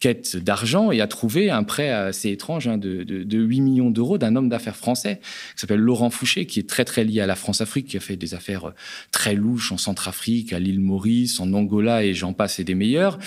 quête 0.00 0.36
d'argent 0.36 0.90
et 0.90 1.00
a 1.00 1.06
trouvé 1.06 1.50
un 1.50 1.62
prêt 1.62 1.88
assez 1.90 2.30
étrange 2.30 2.68
hein, 2.68 2.76
de, 2.76 3.04
de, 3.04 3.38
8 3.38 3.60
millions 3.60 3.90
d'euros 3.90 4.18
d'un 4.18 4.36
homme 4.36 4.48
d'affaires 4.48 4.76
français 4.76 5.20
qui 5.54 5.60
s'appelle 5.60 5.80
Laurent 5.80 6.10
Fouché, 6.10 6.46
qui 6.46 6.60
est 6.60 6.68
très 6.68 6.84
très 6.84 7.04
lié 7.04 7.20
à 7.20 7.26
la 7.26 7.36
France-Afrique, 7.36 7.86
qui 7.86 7.96
a 7.96 8.00
fait 8.00 8.16
des 8.16 8.34
affaires 8.34 8.66
euh, 8.66 8.74
très 9.12 9.34
louches 9.34 9.72
en 9.72 9.78
Centrafrique, 9.78 10.52
à 10.52 10.58
l'île 10.58 10.80
Maurice, 10.80 11.40
en 11.40 11.52
Angola 11.52 12.04
et 12.04 12.12
j'en 12.12 12.32
passe 12.32 12.58
et 12.58 12.64
des 12.64 12.74
meilleurs. 12.74 13.18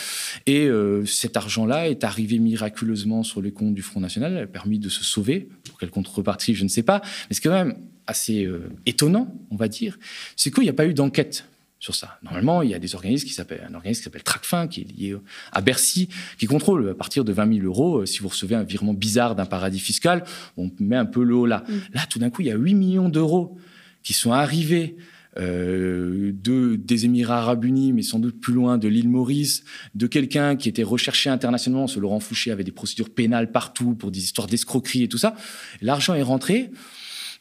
Et 0.45 0.67
euh, 0.67 1.05
cet 1.05 1.35
argent-là 1.35 1.89
est 1.89 2.03
arrivé 2.03 2.37
miraculeusement 2.39 3.23
sur 3.23 3.41
les 3.41 3.51
comptes 3.51 3.73
du 3.73 3.81
Front 3.81 3.99
National, 3.99 4.37
a 4.37 4.47
permis 4.47 4.79
de 4.79 4.89
se 4.89 5.03
sauver. 5.03 5.49
Pour 5.67 5.79
quelle 5.79 5.89
contrepartie, 5.89 6.53
je 6.53 6.63
ne 6.63 6.69
sais 6.69 6.83
pas. 6.83 7.01
Mais 7.03 7.35
c'est 7.35 7.41
quand 7.41 7.51
même 7.51 7.75
assez 8.05 8.47
étonnant, 8.85 9.35
on 9.51 9.57
va 9.57 9.67
dire, 9.67 9.99
c'est 10.37 10.49
qu'il 10.49 10.63
n'y 10.63 10.69
a 10.69 10.73
pas 10.73 10.85
eu 10.85 10.93
d'enquête 10.93 11.45
sur 11.79 11.95
ça. 11.95 12.19
Normalement, 12.23 12.61
il 12.61 12.69
y 12.69 12.73
a 12.73 12.79
des 12.79 12.95
organismes 12.95 13.27
qui 13.27 13.33
s'appellent, 13.33 13.65
un 13.69 13.73
organisme 13.75 13.99
qui 13.99 14.03
s'appelle 14.03 14.23
Tracfin, 14.23 14.67
qui 14.67 14.81
est 14.81 14.97
lié 14.97 15.15
à 15.51 15.61
Bercy, 15.61 16.09
qui 16.37 16.47
contrôle 16.47 16.89
à 16.89 16.95
partir 16.95 17.23
de 17.23 17.31
20 17.31 17.59
000 17.59 17.65
euros, 17.65 18.05
si 18.05 18.19
vous 18.19 18.29
recevez 18.29 18.55
un 18.55 18.63
virement 18.63 18.93
bizarre 18.93 19.35
d'un 19.35 19.45
paradis 19.45 19.79
fiscal, 19.79 20.23
on 20.57 20.71
met 20.79 20.95
un 20.95 21.05
peu 21.05 21.23
le 21.23 21.35
haut 21.35 21.45
là. 21.45 21.63
Mm. 21.67 21.73
Là, 21.93 22.01
tout 22.09 22.19
d'un 22.19 22.29
coup, 22.29 22.41
il 22.41 22.47
y 22.47 22.51
a 22.51 22.55
8 22.55 22.73
millions 22.73 23.09
d'euros 23.09 23.57
qui 24.03 24.13
sont 24.13 24.31
arrivés 24.31 24.97
euh, 25.39 26.31
de, 26.33 26.75
des 26.77 27.05
Émirats 27.05 27.39
arabes 27.39 27.65
unis, 27.65 27.93
mais 27.93 28.01
sans 28.01 28.17
doute 28.17 28.39
plus 28.39 28.53
loin 28.53 28.79
de 28.79 28.87
l'île 28.87 29.09
Maurice, 29.09 29.63
de 29.93 30.07
quelqu'un 30.07 30.55
qui 30.55 30.67
était 30.67 30.83
recherché 30.83 31.29
internationalement. 31.29 31.85
Ce 31.85 31.99
Laurent 31.99 32.19
Fouché 32.19 32.51
avait 32.51 32.63
des 32.63 32.71
procédures 32.71 33.09
pénales 33.09 33.51
partout 33.51 33.93
pour 33.93 34.09
des 34.09 34.19
histoires 34.19 34.47
d'escroquerie 34.47 35.03
et 35.03 35.07
tout 35.07 35.19
ça. 35.19 35.35
L'argent 35.81 36.15
est 36.15 36.23
rentré. 36.23 36.71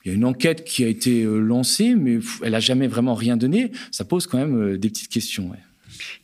Il 0.07 0.11
y 0.11 0.13
a 0.13 0.15
une 0.15 0.25
enquête 0.25 0.63
qui 0.63 0.85
a 0.85 0.87
été 0.87 1.25
euh, 1.25 1.41
lancée, 1.41 1.97
mais 1.97 2.21
elle 2.45 2.53
n'a 2.53 2.61
jamais 2.61 2.87
vraiment 2.87 3.15
rien 3.15 3.37
donné. 3.37 3.73
Ça 3.91 4.05
pose 4.05 4.29
quand 4.29 4.39
même 4.39 4.57
euh, 4.57 4.79
des 4.79 4.89
petites 4.89 5.11
questions. 5.11 5.51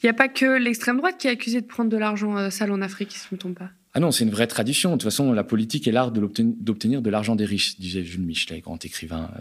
Il 0.03 0.05
n'y 0.05 0.11
a 0.11 0.13
pas 0.15 0.29
que 0.29 0.57
l'extrême 0.57 0.99
droite 0.99 1.17
qui 1.19 1.27
est 1.27 1.31
accusée 1.31 1.61
de 1.61 1.67
prendre 1.67 1.91
de 1.91 1.97
l'argent 1.97 2.49
sale 2.49 2.71
en 2.71 2.81
Afrique, 2.81 3.11
si 3.11 3.27
je 3.29 3.45
ne 3.45 3.51
me 3.51 3.55
pas. 3.57 3.71
Ah 3.95 4.01
non, 4.01 4.11
c'est 4.11 4.25
une 4.25 4.31
vraie 4.31 4.47
tradition. 4.47 4.93
De 4.93 4.95
toute 4.95 5.03
façon, 5.03 5.35
la 5.35 5.45
politique 5.45 5.87
est 5.87 5.93
l'art 5.93 6.13
d'obtenir 6.13 7.03
de 7.03 7.11
l'argent 7.11 7.37
des 7.37 7.45
riches, 7.45 7.79
disait 7.79 8.03
Jules 8.03 8.23
Michelet, 8.23 8.61
grand 8.61 8.83
écrivain. 8.83 9.31
Euh. 9.37 9.41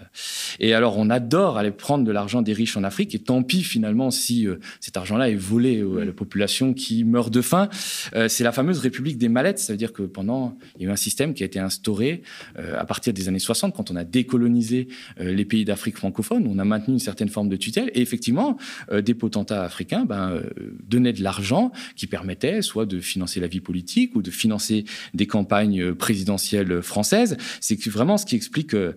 Et 0.60 0.74
alors, 0.74 0.98
on 0.98 1.10
adore 1.10 1.58
aller 1.58 1.72
prendre 1.72 2.04
de 2.04 2.12
l'argent 2.12 2.42
des 2.42 2.52
riches 2.52 2.76
en 2.76 2.84
Afrique, 2.84 3.16
et 3.16 3.20
tant 3.20 3.44
pis 3.44 3.64
finalement 3.64 4.12
si 4.12 4.48
euh, 4.48 4.58
cet 4.82 4.98
argent-là 4.98 5.30
est 5.30 5.36
volé 5.36 5.82
à 6.02 6.04
la 6.04 6.12
population 6.12 6.74
qui 6.74 7.06
meurt 7.06 7.32
de 7.32 7.42
faim. 7.42 7.70
Euh, 8.14 8.28
c'est 8.28 8.44
la 8.44 8.52
fameuse 8.52 8.80
République 8.80 9.18
des 9.18 9.30
mallettes, 9.30 9.60
ça 9.60 9.72
veut 9.72 9.78
dire 9.78 9.94
que 9.94 10.04
pendant, 10.04 10.58
il 10.76 10.82
y 10.82 10.86
a 10.86 10.90
eu 10.90 10.92
un 10.92 10.98
système 10.98 11.34
qui 11.34 11.44
a 11.44 11.46
été 11.46 11.60
instauré 11.60 12.22
à 12.58 12.86
partir 12.86 13.14
des 13.14 13.30
années 13.30 13.40
60, 13.40 13.74
quand 13.74 13.90
on 13.90 13.96
a 13.96 14.04
décolonisé 14.04 14.88
les 15.18 15.46
pays 15.46 15.64
d'Afrique 15.64 15.98
francophone, 15.98 16.46
on 16.48 16.60
a 16.60 16.66
maintenu 16.66 16.94
une 16.94 17.00
certaine 17.00 17.30
forme 17.30 17.48
de 17.48 17.56
tutelle, 17.56 17.90
et 17.94 18.02
effectivement, 18.02 18.58
des 18.92 19.14
potentats 19.14 19.64
africains 19.64 20.06
ben, 20.06 20.42
donnaient 20.88 21.14
de 21.14 21.24
l'argent 21.24 21.72
qui 21.96 22.08
permettait 22.08 22.62
soit 22.62 22.86
de 22.86 23.00
financer 23.00 23.40
la 23.40 23.48
vie 23.48 23.62
politique 23.62 24.16
ou 24.16 24.22
de 24.22 24.32
financer 24.42 24.86
des 25.14 25.28
campagnes 25.28 25.94
présidentielles 25.94 26.82
françaises. 26.82 27.38
C'est 27.60 27.78
vraiment 27.88 28.18
ce 28.18 28.26
qui 28.26 28.36
explique 28.36 28.74
euh, 28.74 28.94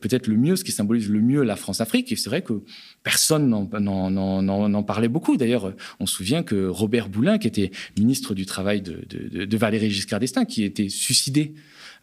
peut-être 0.00 0.26
le 0.26 0.36
mieux, 0.36 0.56
ce 0.56 0.64
qui 0.64 0.72
symbolise 0.72 1.08
le 1.08 1.20
mieux 1.20 1.42
la 1.42 1.56
France-Afrique. 1.56 2.12
Et 2.12 2.16
c'est 2.16 2.30
vrai 2.30 2.42
que 2.42 2.62
personne 3.02 3.48
n'en 3.48 4.82
parlait 4.82 5.08
beaucoup. 5.08 5.36
D'ailleurs, 5.36 5.74
on 6.00 6.06
se 6.06 6.14
souvient 6.16 6.42
que 6.42 6.66
Robert 6.66 7.08
Boulin, 7.08 7.38
qui 7.38 7.46
était 7.46 7.70
ministre 7.96 8.34
du 8.34 8.46
Travail 8.46 8.82
de, 8.82 9.04
de, 9.44 9.56
Valéry 9.56 9.90
Giscard 9.90 10.20
d'Estaing, 10.20 10.44
qui 10.44 10.64
était 10.64 10.88
suicidé 10.88 11.54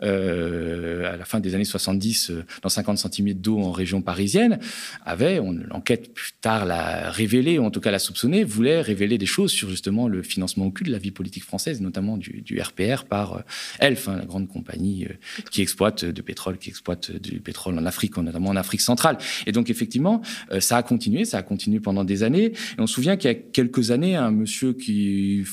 euh, 0.02 1.13
à 1.13 1.18
la 1.18 1.25
fin 1.25 1.40
des 1.40 1.56
années 1.56 1.66
70 1.66 2.32
euh, 2.32 2.44
dans 2.62 2.70
50 2.70 2.98
cm 2.98 3.34
d'eau 3.34 3.60
en 3.60 3.72
région 3.72 4.02
parisienne, 4.02 4.60
avait, 5.06 5.40
l'enquête 5.70 6.13
plus 6.13 6.32
tard 6.42 6.66
l'a 6.66 7.12
révélé, 7.12 7.60
ou 7.60 7.63
en 7.63 7.72
tout 7.72 7.80
cas 7.80 7.92
l'a 7.92 8.00
soupçonné, 8.00 8.44
voulait 8.44 8.82
révéler 8.82 9.18
des 9.18 9.25
choses 9.25 9.52
sur 9.52 9.70
justement 9.70 10.08
le 10.08 10.24
financement 10.24 10.66
occulte 10.66 10.88
de 10.88 10.94
la 10.94 11.00
vie 11.00 11.12
politique 11.12 11.44
française, 11.44 11.80
notamment 11.82 12.18
du, 12.18 12.44
RPR 12.60 12.73
par 13.10 13.34
euh, 13.34 13.42
Elf, 13.80 14.08
hein, 14.08 14.18
la 14.18 14.25
grande 14.25 14.48
compagnie 14.48 15.08
qui 15.51 15.62
exploite 15.62 16.06
de 16.06 16.22
pétrole, 16.22 16.58
qui 16.58 16.70
exploite 16.70 17.12
du 17.12 17.39
pétrole 17.39 17.77
en 17.77 17.86
Afrique, 17.86 18.18
notamment 18.18 18.50
en 18.50 18.56
Afrique 18.56 18.82
centrale. 18.82 19.18
Et 19.46 19.51
donc 19.51 19.70
effectivement, 19.70 20.22
ça 20.60 20.77
a 20.77 20.84
continué, 20.84 21.25
ça 21.25 21.38
a 21.38 21.44
continué 21.44 21.80
pendant 21.80 22.03
des 22.03 22.24
années. 22.24 22.46
Et 22.46 22.80
on 22.80 22.88
se 22.88 22.94
souvient 22.96 23.18
qu'il 23.18 23.32
y 23.32 23.34
a 23.34 23.36
quelques 23.36 23.92
années, 23.92 24.15
un 24.15 24.32
monsieur 24.32 24.74
qui 24.74 25.46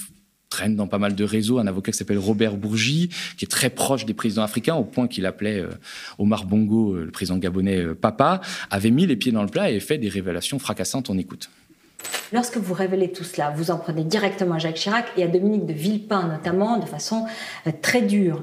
traîne 0.50 0.76
dans 0.76 0.88
pas 0.88 0.98
mal 0.98 1.14
de 1.14 1.24
réseaux, 1.24 1.58
un 1.58 1.66
avocat 1.66 1.92
qui 1.92 1.98
s'appelle 1.98 2.18
Robert 2.18 2.56
Bourgi, 2.56 3.08
qui 3.38 3.44
est 3.44 3.48
très 3.48 3.70
proche 3.70 4.04
des 4.04 4.14
présidents 4.14 4.42
africains, 4.42 4.74
au 4.74 4.84
point 4.84 5.08
qu'il 5.08 5.24
appelait 5.24 5.60
euh, 5.60 5.70
Omar 6.18 6.44
Bongo, 6.44 6.94
euh, 6.94 7.04
le 7.04 7.10
président 7.10 7.38
gabonais, 7.38 7.78
euh, 7.78 7.94
papa, 7.94 8.40
avait 8.70 8.90
mis 8.90 9.06
les 9.06 9.16
pieds 9.16 9.32
dans 9.32 9.42
le 9.42 9.48
plat 9.48 9.70
et 9.70 9.80
fait 9.80 9.96
des 9.96 10.08
révélations 10.08 10.58
fracassantes. 10.58 11.08
On 11.08 11.16
écoute. 11.16 11.48
Lorsque 12.32 12.56
vous 12.56 12.75
révélez 12.75 13.12
tout 13.12 13.25
cela, 13.25 13.50
vous 13.50 13.70
en 13.70 13.78
prenez 13.78 14.04
directement 14.04 14.54
à 14.54 14.58
Jacques 14.58 14.76
Chirac 14.76 15.06
et 15.16 15.25
à 15.25 15.26
Dominique 15.26 15.66
de 15.66 15.72
Villepin 15.72 16.28
notamment, 16.28 16.78
de 16.78 16.87
façon 16.87 17.26
très 17.82 18.02
dure. 18.02 18.42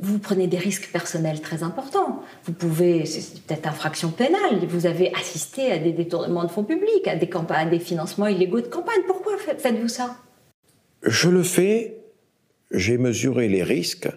vous 0.00 0.18
prenez 0.18 0.46
des 0.46 0.58
risques 0.58 0.90
personnels 0.92 1.40
très 1.40 1.62
importants. 1.62 2.22
Vous 2.44 2.52
pouvez, 2.52 3.04
c'est 3.06 3.42
peut-être 3.42 3.66
infraction 3.66 4.10
pénale, 4.10 4.64
vous 4.68 4.86
avez 4.86 5.12
assisté 5.14 5.70
à 5.72 5.78
des 5.78 5.92
détournements 5.92 6.44
de 6.44 6.50
fonds 6.50 6.64
publics, 6.64 7.06
à 7.06 7.16
des, 7.16 7.28
campagnes, 7.28 7.70
des 7.70 7.78
financements 7.78 8.26
illégaux 8.26 8.60
de 8.60 8.68
campagne. 8.68 9.02
Pourquoi 9.06 9.32
faites-vous 9.38 9.88
ça? 9.88 10.16
Je 11.02 11.28
le 11.28 11.42
fais, 11.42 11.98
j'ai 12.70 12.98
mesuré 12.98 13.48
les 13.48 13.62
risques, 13.62 14.08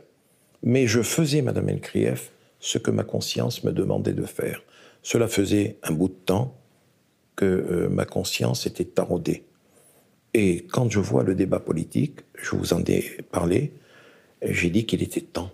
mais 0.61 0.87
je 0.87 1.01
faisais, 1.01 1.41
Madame 1.41 1.69
Elkrief, 1.69 2.31
ce 2.59 2.77
que 2.77 2.91
ma 2.91 3.03
conscience 3.03 3.63
me 3.63 3.71
demandait 3.71 4.13
de 4.13 4.25
faire. 4.25 4.61
Cela 5.01 5.27
faisait 5.27 5.77
un 5.83 5.91
bout 5.91 6.07
de 6.07 6.13
temps 6.13 6.55
que 7.35 7.45
euh, 7.45 7.89
ma 7.89 8.05
conscience 8.05 8.65
était 8.65 8.85
taraudée. 8.85 9.45
Et 10.33 10.65
quand 10.71 10.89
je 10.89 10.99
vois 10.99 11.23
le 11.23 11.35
débat 11.35 11.59
politique, 11.59 12.19
je 12.35 12.55
vous 12.55 12.73
en 12.73 12.83
ai 12.85 13.01
parlé, 13.31 13.73
j'ai 14.41 14.69
dit 14.69 14.85
qu'il 14.85 15.01
était 15.01 15.21
temps 15.21 15.51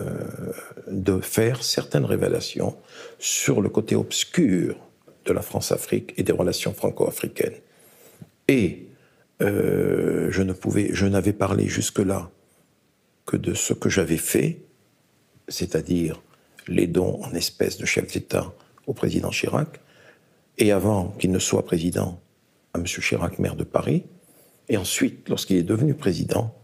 euh, 0.00 0.52
de 0.88 1.20
faire 1.20 1.62
certaines 1.62 2.04
révélations 2.04 2.76
sur 3.18 3.60
le 3.60 3.68
côté 3.68 3.94
obscur 3.94 4.76
de 5.24 5.32
la 5.32 5.42
France-Afrique 5.42 6.14
et 6.16 6.22
des 6.22 6.32
relations 6.32 6.74
franco-africaines. 6.74 7.56
Et 8.48 8.88
euh, 9.40 10.28
je 10.30 10.42
ne 10.42 10.52
pouvais, 10.52 10.90
je 10.92 11.06
n'avais 11.06 11.32
parlé 11.32 11.66
jusque-là 11.66 12.30
que 13.26 13.36
de 13.36 13.54
ce 13.54 13.72
que 13.72 13.88
j'avais 13.88 14.16
fait, 14.16 14.58
c'est-à-dire 15.48 16.20
les 16.66 16.86
dons 16.86 17.20
en 17.22 17.32
espèces 17.34 17.78
de 17.78 17.86
chef 17.86 18.12
d'État 18.12 18.52
au 18.86 18.94
président 18.94 19.30
Chirac, 19.30 19.80
et 20.58 20.72
avant 20.72 21.08
qu'il 21.18 21.30
ne 21.30 21.38
soit 21.38 21.64
président, 21.64 22.20
à 22.74 22.78
M. 22.78 22.84
Chirac, 22.84 23.38
maire 23.38 23.56
de 23.56 23.64
Paris, 23.64 24.04
et 24.68 24.76
ensuite, 24.76 25.28
lorsqu'il 25.28 25.56
est 25.56 25.62
devenu 25.62 25.94
président, 25.94 26.54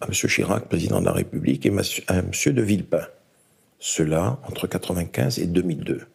à 0.00 0.06
M. 0.06 0.12
Chirac, 0.12 0.68
président 0.68 1.00
de 1.00 1.06
la 1.06 1.12
République, 1.12 1.66
et 1.66 1.72
à 2.06 2.18
M. 2.18 2.30
de 2.32 2.62
Villepin. 2.62 3.06
Cela 3.78 4.38
entre 4.44 4.66
1995 4.66 5.38
et 5.38 5.46
2002. 5.46 6.06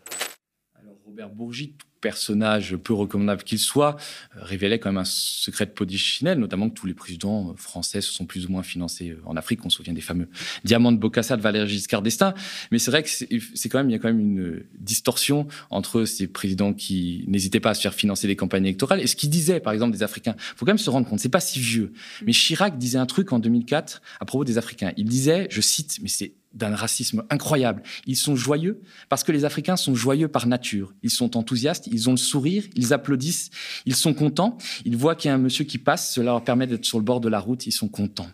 Alors 0.76 0.96
Robert 1.06 1.30
Bourgi, 1.30 1.76
personnage 2.06 2.76
peu 2.76 2.94
recommandable 2.94 3.42
qu'il 3.42 3.58
soit, 3.58 3.96
euh, 4.38 4.44
révélait 4.44 4.78
quand 4.78 4.90
même 4.90 5.00
un 5.00 5.06
secret 5.06 5.66
de 5.66 5.72
polichinelle, 5.72 6.38
notamment 6.38 6.70
que 6.70 6.76
tous 6.76 6.86
les 6.86 6.94
présidents 6.94 7.50
euh, 7.50 7.54
français 7.58 8.00
se 8.00 8.14
sont 8.14 8.28
plus 8.28 8.46
ou 8.46 8.52
moins 8.52 8.62
financés 8.62 9.10
euh, 9.10 9.22
en 9.26 9.36
Afrique. 9.36 9.66
On 9.66 9.72
se 9.72 9.78
souvient 9.78 9.92
des 9.92 10.02
fameux 10.02 10.28
diamants 10.64 10.92
de 10.92 11.00
Bocassa 11.00 11.36
de 11.36 11.42
Valéry 11.42 11.68
Giscard 11.68 12.04
d'Estaing. 12.04 12.36
Mais 12.70 12.78
c'est 12.78 12.92
vrai 12.92 13.02
que 13.02 13.10
c'est 13.10 13.70
quand 13.70 13.80
même, 13.80 13.90
il 13.90 13.94
y 13.94 13.96
a 13.96 14.00
quand 14.00 14.08
même 14.08 14.20
une 14.20 14.64
distorsion 14.78 15.48
entre 15.72 16.06
ces 16.06 16.28
présidents 16.28 16.74
qui 16.74 17.26
n'hésitaient 17.28 17.60
pas 17.60 17.72
à 17.72 17.74
se 17.74 17.82
faire 17.82 17.96
financer 17.96 18.28
des 18.28 18.36
campagnes 18.36 18.66
électorales 18.66 19.02
et 19.02 19.08
ce 19.08 19.16
qu'ils 19.16 19.32
disaient, 19.32 19.60
par 19.60 19.74
exemple, 19.74 19.92
des 19.92 20.04
Africains. 20.04 20.36
Il 20.38 20.58
faut 20.58 20.66
quand 20.66 20.74
même 20.74 20.78
se 20.78 20.92
rendre 20.92 21.10
compte, 21.10 21.20
c'est 21.20 21.30
pas 21.30 21.40
si 21.40 21.60
vieux. 21.60 21.92
Mais 22.24 22.34
Chirac 22.34 22.78
disait 22.78 23.00
un 23.00 23.08
truc 23.08 23.34
en 23.34 23.40
2004 23.40 24.04
à 24.20 24.26
propos 24.26 24.46
des 24.46 24.60
Africains. 24.60 24.92
Il 24.96 25.06
disait, 25.06 25.48
je 25.50 25.62
cite, 25.62 25.98
mais 26.04 26.10
c'est 26.10 26.34
d'un 26.56 26.76
racisme 26.76 27.24
incroyable. 27.30 27.84
Ils 28.08 28.16
sont 28.16 28.36
joyeux 28.36 28.82
parce 29.10 29.24
que 29.24 29.32
les 29.32 29.46
Africains 29.46 29.76
sont 29.76 29.94
joyeux 29.94 30.28
par 30.28 30.48
nature. 30.48 30.94
Ils 31.04 31.12
sont 31.12 31.38
enthousiastes, 31.38 31.88
ils 31.88 32.10
ont 32.10 32.14
le 32.14 32.18
sourire, 32.18 32.64
ils 32.76 32.94
applaudissent, 32.94 33.52
ils 33.86 33.96
sont 33.96 34.14
contents. 34.14 34.58
Ils 34.86 34.98
voient 34.98 35.16
qu'il 35.16 35.30
y 35.30 35.32
a 35.32 35.36
un 35.36 35.40
monsieur 35.40 35.66
qui 35.66 35.78
passe, 35.78 36.14
cela 36.14 36.32
leur 36.32 36.44
permet 36.44 36.68
d'être 36.68 36.86
sur 36.86 36.98
le 36.98 37.04
bord 37.04 37.20
de 37.20 37.30
la 37.30 37.40
route, 37.40 37.68
ils 37.68 37.72
sont 37.72 37.90
contents. 37.90 38.30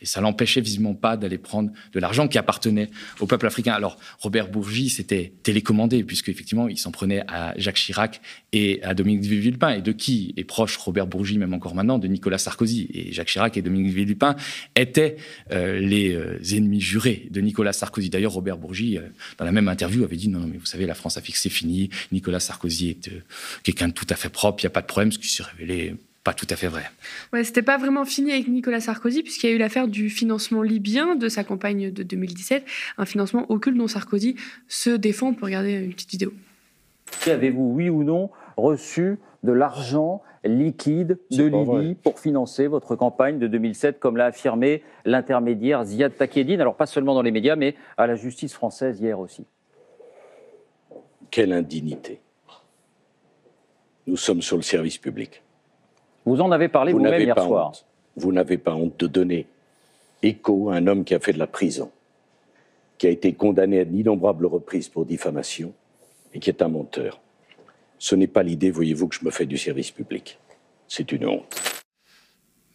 Et 0.00 0.06
ça 0.06 0.20
l'empêchait 0.20 0.60
visiblement 0.60 0.94
pas 0.94 1.16
d'aller 1.16 1.38
prendre 1.38 1.70
de 1.92 2.00
l'argent 2.00 2.28
qui 2.28 2.38
appartenait 2.38 2.90
au 3.20 3.26
peuple 3.26 3.46
africain. 3.46 3.72
Alors, 3.72 3.98
Robert 4.18 4.50
Bourgi, 4.50 4.88
c'était 4.88 5.32
télécommandé, 5.42 6.04
puisque 6.04 6.28
effectivement, 6.28 6.68
il 6.68 6.78
s'en 6.78 6.90
prenait 6.90 7.24
à 7.28 7.54
Jacques 7.56 7.76
Chirac 7.76 8.20
et 8.52 8.82
à 8.82 8.94
Dominique 8.94 9.22
Villepin. 9.22 9.70
Et 9.70 9.82
de 9.82 9.92
qui 9.92 10.34
est 10.36 10.44
proche 10.44 10.76
Robert 10.76 11.06
Bourgi, 11.06 11.38
même 11.38 11.54
encore 11.54 11.74
maintenant, 11.74 11.98
de 11.98 12.08
Nicolas 12.08 12.38
Sarkozy. 12.38 12.88
Et 12.92 13.12
Jacques 13.12 13.28
Chirac 13.28 13.56
et 13.56 13.62
Dominique 13.62 13.94
Villepin 13.94 14.36
étaient 14.76 15.16
euh, 15.52 15.78
les 15.80 16.14
euh, 16.14 16.38
ennemis 16.52 16.80
jurés 16.80 17.28
de 17.30 17.40
Nicolas 17.40 17.72
Sarkozy. 17.72 18.10
D'ailleurs, 18.10 18.32
Robert 18.32 18.58
Bourgi, 18.58 18.98
euh, 18.98 19.02
dans 19.38 19.44
la 19.44 19.52
même 19.52 19.68
interview, 19.68 20.04
avait 20.04 20.16
dit 20.16 20.28
non, 20.28 20.40
non, 20.40 20.46
mais 20.46 20.58
vous 20.58 20.66
savez, 20.66 20.86
la 20.86 20.94
France 20.94 21.16
a 21.16 21.20
fixé, 21.20 21.48
fini. 21.48 21.90
Nicolas 22.12 22.40
Sarkozy 22.40 22.90
est 22.90 23.10
quelqu'un 23.62 23.88
de 23.88 23.92
tout 23.92 24.06
à 24.10 24.16
fait 24.16 24.28
propre, 24.28 24.62
il 24.62 24.66
n'y 24.66 24.68
a 24.68 24.70
pas 24.70 24.82
de 24.82 24.86
problème, 24.86 25.12
ce 25.12 25.18
qui 25.18 25.28
s'est 25.28 25.42
révélé 25.42 25.94
pas 26.24 26.32
tout 26.32 26.46
à 26.48 26.56
fait 26.56 26.68
vrai. 26.68 26.84
Ouais, 27.34 27.44
c'était 27.44 27.62
pas 27.62 27.76
vraiment 27.76 28.06
fini 28.06 28.32
avec 28.32 28.48
Nicolas 28.48 28.80
Sarkozy, 28.80 29.22
puisqu'il 29.22 29.50
y 29.50 29.52
a 29.52 29.54
eu 29.54 29.58
l'affaire 29.58 29.86
du 29.86 30.08
financement 30.08 30.62
libyen 30.62 31.16
de 31.16 31.28
sa 31.28 31.44
campagne 31.44 31.92
de 31.92 32.02
2017, 32.02 32.64
un 32.96 33.04
financement 33.04 33.44
occulte 33.50 33.76
dont 33.76 33.88
Sarkozy 33.88 34.34
se 34.66 34.88
défend. 34.88 35.28
On 35.28 35.34
peut 35.34 35.44
regarder 35.44 35.74
une 35.74 35.92
petite 35.92 36.10
vidéo. 36.10 36.32
Avez-vous, 37.26 37.72
oui 37.74 37.90
ou 37.90 38.04
non, 38.04 38.30
reçu 38.56 39.18
de 39.42 39.52
l'argent 39.52 40.22
liquide 40.44 41.18
de 41.30 41.44
Libye 41.44 41.94
pour 41.94 42.18
financer 42.18 42.66
votre 42.66 42.96
campagne 42.96 43.38
de 43.38 43.46
2007, 43.46 44.00
comme 44.00 44.16
l'a 44.16 44.26
affirmé 44.26 44.82
l'intermédiaire 45.04 45.84
Ziad 45.84 46.16
Takedine, 46.16 46.60
alors 46.60 46.76
pas 46.76 46.86
seulement 46.86 47.14
dans 47.14 47.22
les 47.22 47.30
médias, 47.30 47.56
mais 47.56 47.74
à 47.98 48.06
la 48.06 48.14
justice 48.14 48.54
française 48.54 49.00
hier 49.00 49.18
aussi 49.18 49.44
Quelle 51.30 51.52
indignité. 51.52 52.20
Nous 54.06 54.16
sommes 54.16 54.42
sur 54.42 54.56
le 54.56 54.62
service 54.62 54.98
public. 54.98 55.43
Vous 56.24 56.40
en 56.40 56.50
avez 56.52 56.68
parlé 56.68 56.92
vous-même 56.92 57.20
hier 57.20 57.38
soir. 57.38 57.72
Vous 58.16 58.32
n'avez 58.32 58.58
pas 58.58 58.74
honte 58.74 58.98
de 58.98 59.06
donner 59.06 59.46
écho 60.22 60.70
à 60.70 60.76
un 60.76 60.86
homme 60.86 61.04
qui 61.04 61.14
a 61.14 61.20
fait 61.20 61.32
de 61.32 61.38
la 61.38 61.46
prison, 61.46 61.90
qui 62.98 63.06
a 63.06 63.10
été 63.10 63.34
condamné 63.34 63.80
à 63.80 63.84
d'innombrables 63.84 64.46
reprises 64.46 64.88
pour 64.88 65.04
diffamation 65.04 65.72
et 66.32 66.38
qui 66.38 66.50
est 66.50 66.62
un 66.62 66.68
menteur. 66.68 67.20
Ce 67.98 68.14
n'est 68.14 68.26
pas 68.26 68.42
l'idée, 68.42 68.70
voyez-vous, 68.70 69.08
que 69.08 69.16
je 69.16 69.24
me 69.24 69.30
fais 69.30 69.46
du 69.46 69.58
service 69.58 69.90
public. 69.90 70.38
C'est 70.88 71.12
une 71.12 71.26
honte. 71.26 71.74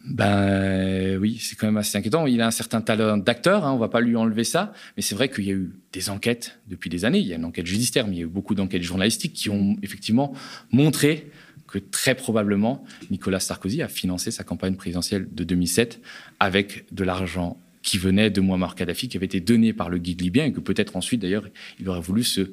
Ben 0.06 1.18
oui, 1.18 1.38
c'est 1.42 1.58
quand 1.58 1.68
même 1.68 1.78
assez 1.78 1.98
inquiétant. 1.98 2.26
Il 2.26 2.42
a 2.42 2.48
un 2.48 2.52
certain 2.52 2.80
talent 2.80 3.18
d'acteur, 3.18 3.66
hein, 3.66 3.74
on 3.74 3.78
va 3.78 3.90
pas 3.90 4.00
lui 4.00 4.16
enlever 4.16 4.46
ça, 4.46 4.72
mais 4.96 5.04
c'est 5.04 5.14
vrai 5.14 5.30
qu'il 5.30 5.44
y 5.46 5.52
a 5.52 5.54
eu 5.54 5.74
des 5.92 6.10
enquêtes 6.10 6.58
depuis 6.68 6.90
des 6.90 7.04
années. 7.04 7.20
Il 7.20 7.28
y 7.28 7.34
a 7.34 7.36
une 7.36 7.44
enquête 7.44 7.66
judiciaire, 7.66 8.08
mais 8.08 8.16
il 8.16 8.20
y 8.20 8.22
a 8.22 8.26
eu 8.26 8.30
beaucoup 8.30 8.56
d'enquêtes 8.56 8.82
journalistiques 8.82 9.34
qui 9.34 9.50
ont 9.50 9.76
effectivement 9.84 10.34
montré 10.72 11.32
que 11.72 11.80
très 11.80 12.16
probablement 12.16 12.84
Nicolas 13.12 13.40
Sarkozy 13.40 13.82
a 13.82 13.88
financé 13.88 14.32
sa 14.32 14.44
campagne 14.44 14.76
présidentielle 14.76 15.28
de 15.32 15.44
2007 15.44 16.02
avec 16.40 16.86
de 16.92 17.04
l'argent 17.04 17.58
qui 17.82 17.98
venait 17.98 18.30
de 18.30 18.42
Muammar 18.42 18.76
Kadhafi, 18.76 19.08
qui 19.08 19.18
avait 19.18 19.26
été 19.26 19.40
donné 19.40 19.74
par 19.74 19.90
le 19.90 19.98
guide 19.98 20.22
libyen, 20.22 20.46
et 20.46 20.52
que 20.52 20.60
peut-être 20.60 20.96
ensuite, 20.96 21.22
d'ailleurs, 21.22 21.48
il 21.80 21.88
aurait 21.88 22.02
voulu 22.02 22.24
se 22.24 22.52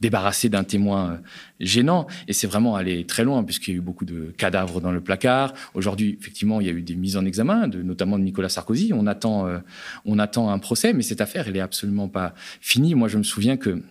débarrasser 0.00 0.48
d'un 0.48 0.64
témoin 0.64 1.12
euh, 1.12 1.16
gênant. 1.60 2.06
Et 2.28 2.32
c'est 2.32 2.46
vraiment 2.46 2.74
aller 2.74 3.04
très 3.04 3.24
loin, 3.24 3.44
puisqu'il 3.44 3.70
y 3.70 3.74
a 3.74 3.78
eu 3.78 3.80
beaucoup 3.80 4.04
de 4.04 4.32
cadavres 4.36 4.80
dans 4.80 4.90
le 4.90 5.00
placard. 5.00 5.54
Aujourd'hui, 5.74 6.16
effectivement, 6.20 6.60
il 6.60 6.66
y 6.66 6.70
a 6.70 6.72
eu 6.72 6.82
des 6.82 6.96
mises 6.96 7.16
en 7.16 7.24
examen, 7.24 7.68
de, 7.68 7.82
notamment 7.82 8.18
de 8.18 8.24
Nicolas 8.24 8.48
Sarkozy. 8.48 8.92
On 8.92 9.06
attend, 9.06 9.46
euh, 9.46 9.58
on 10.04 10.18
attend 10.18 10.50
un 10.50 10.58
procès, 10.58 10.92
mais 10.92 11.02
cette 11.02 11.20
affaire, 11.20 11.48
elle 11.48 11.56
est 11.56 11.60
absolument 11.60 12.08
pas 12.08 12.34
finie. 12.60 12.94
Moi, 12.94 13.08
je 13.08 13.18
me 13.18 13.22
souviens 13.22 13.56
que 13.56 13.82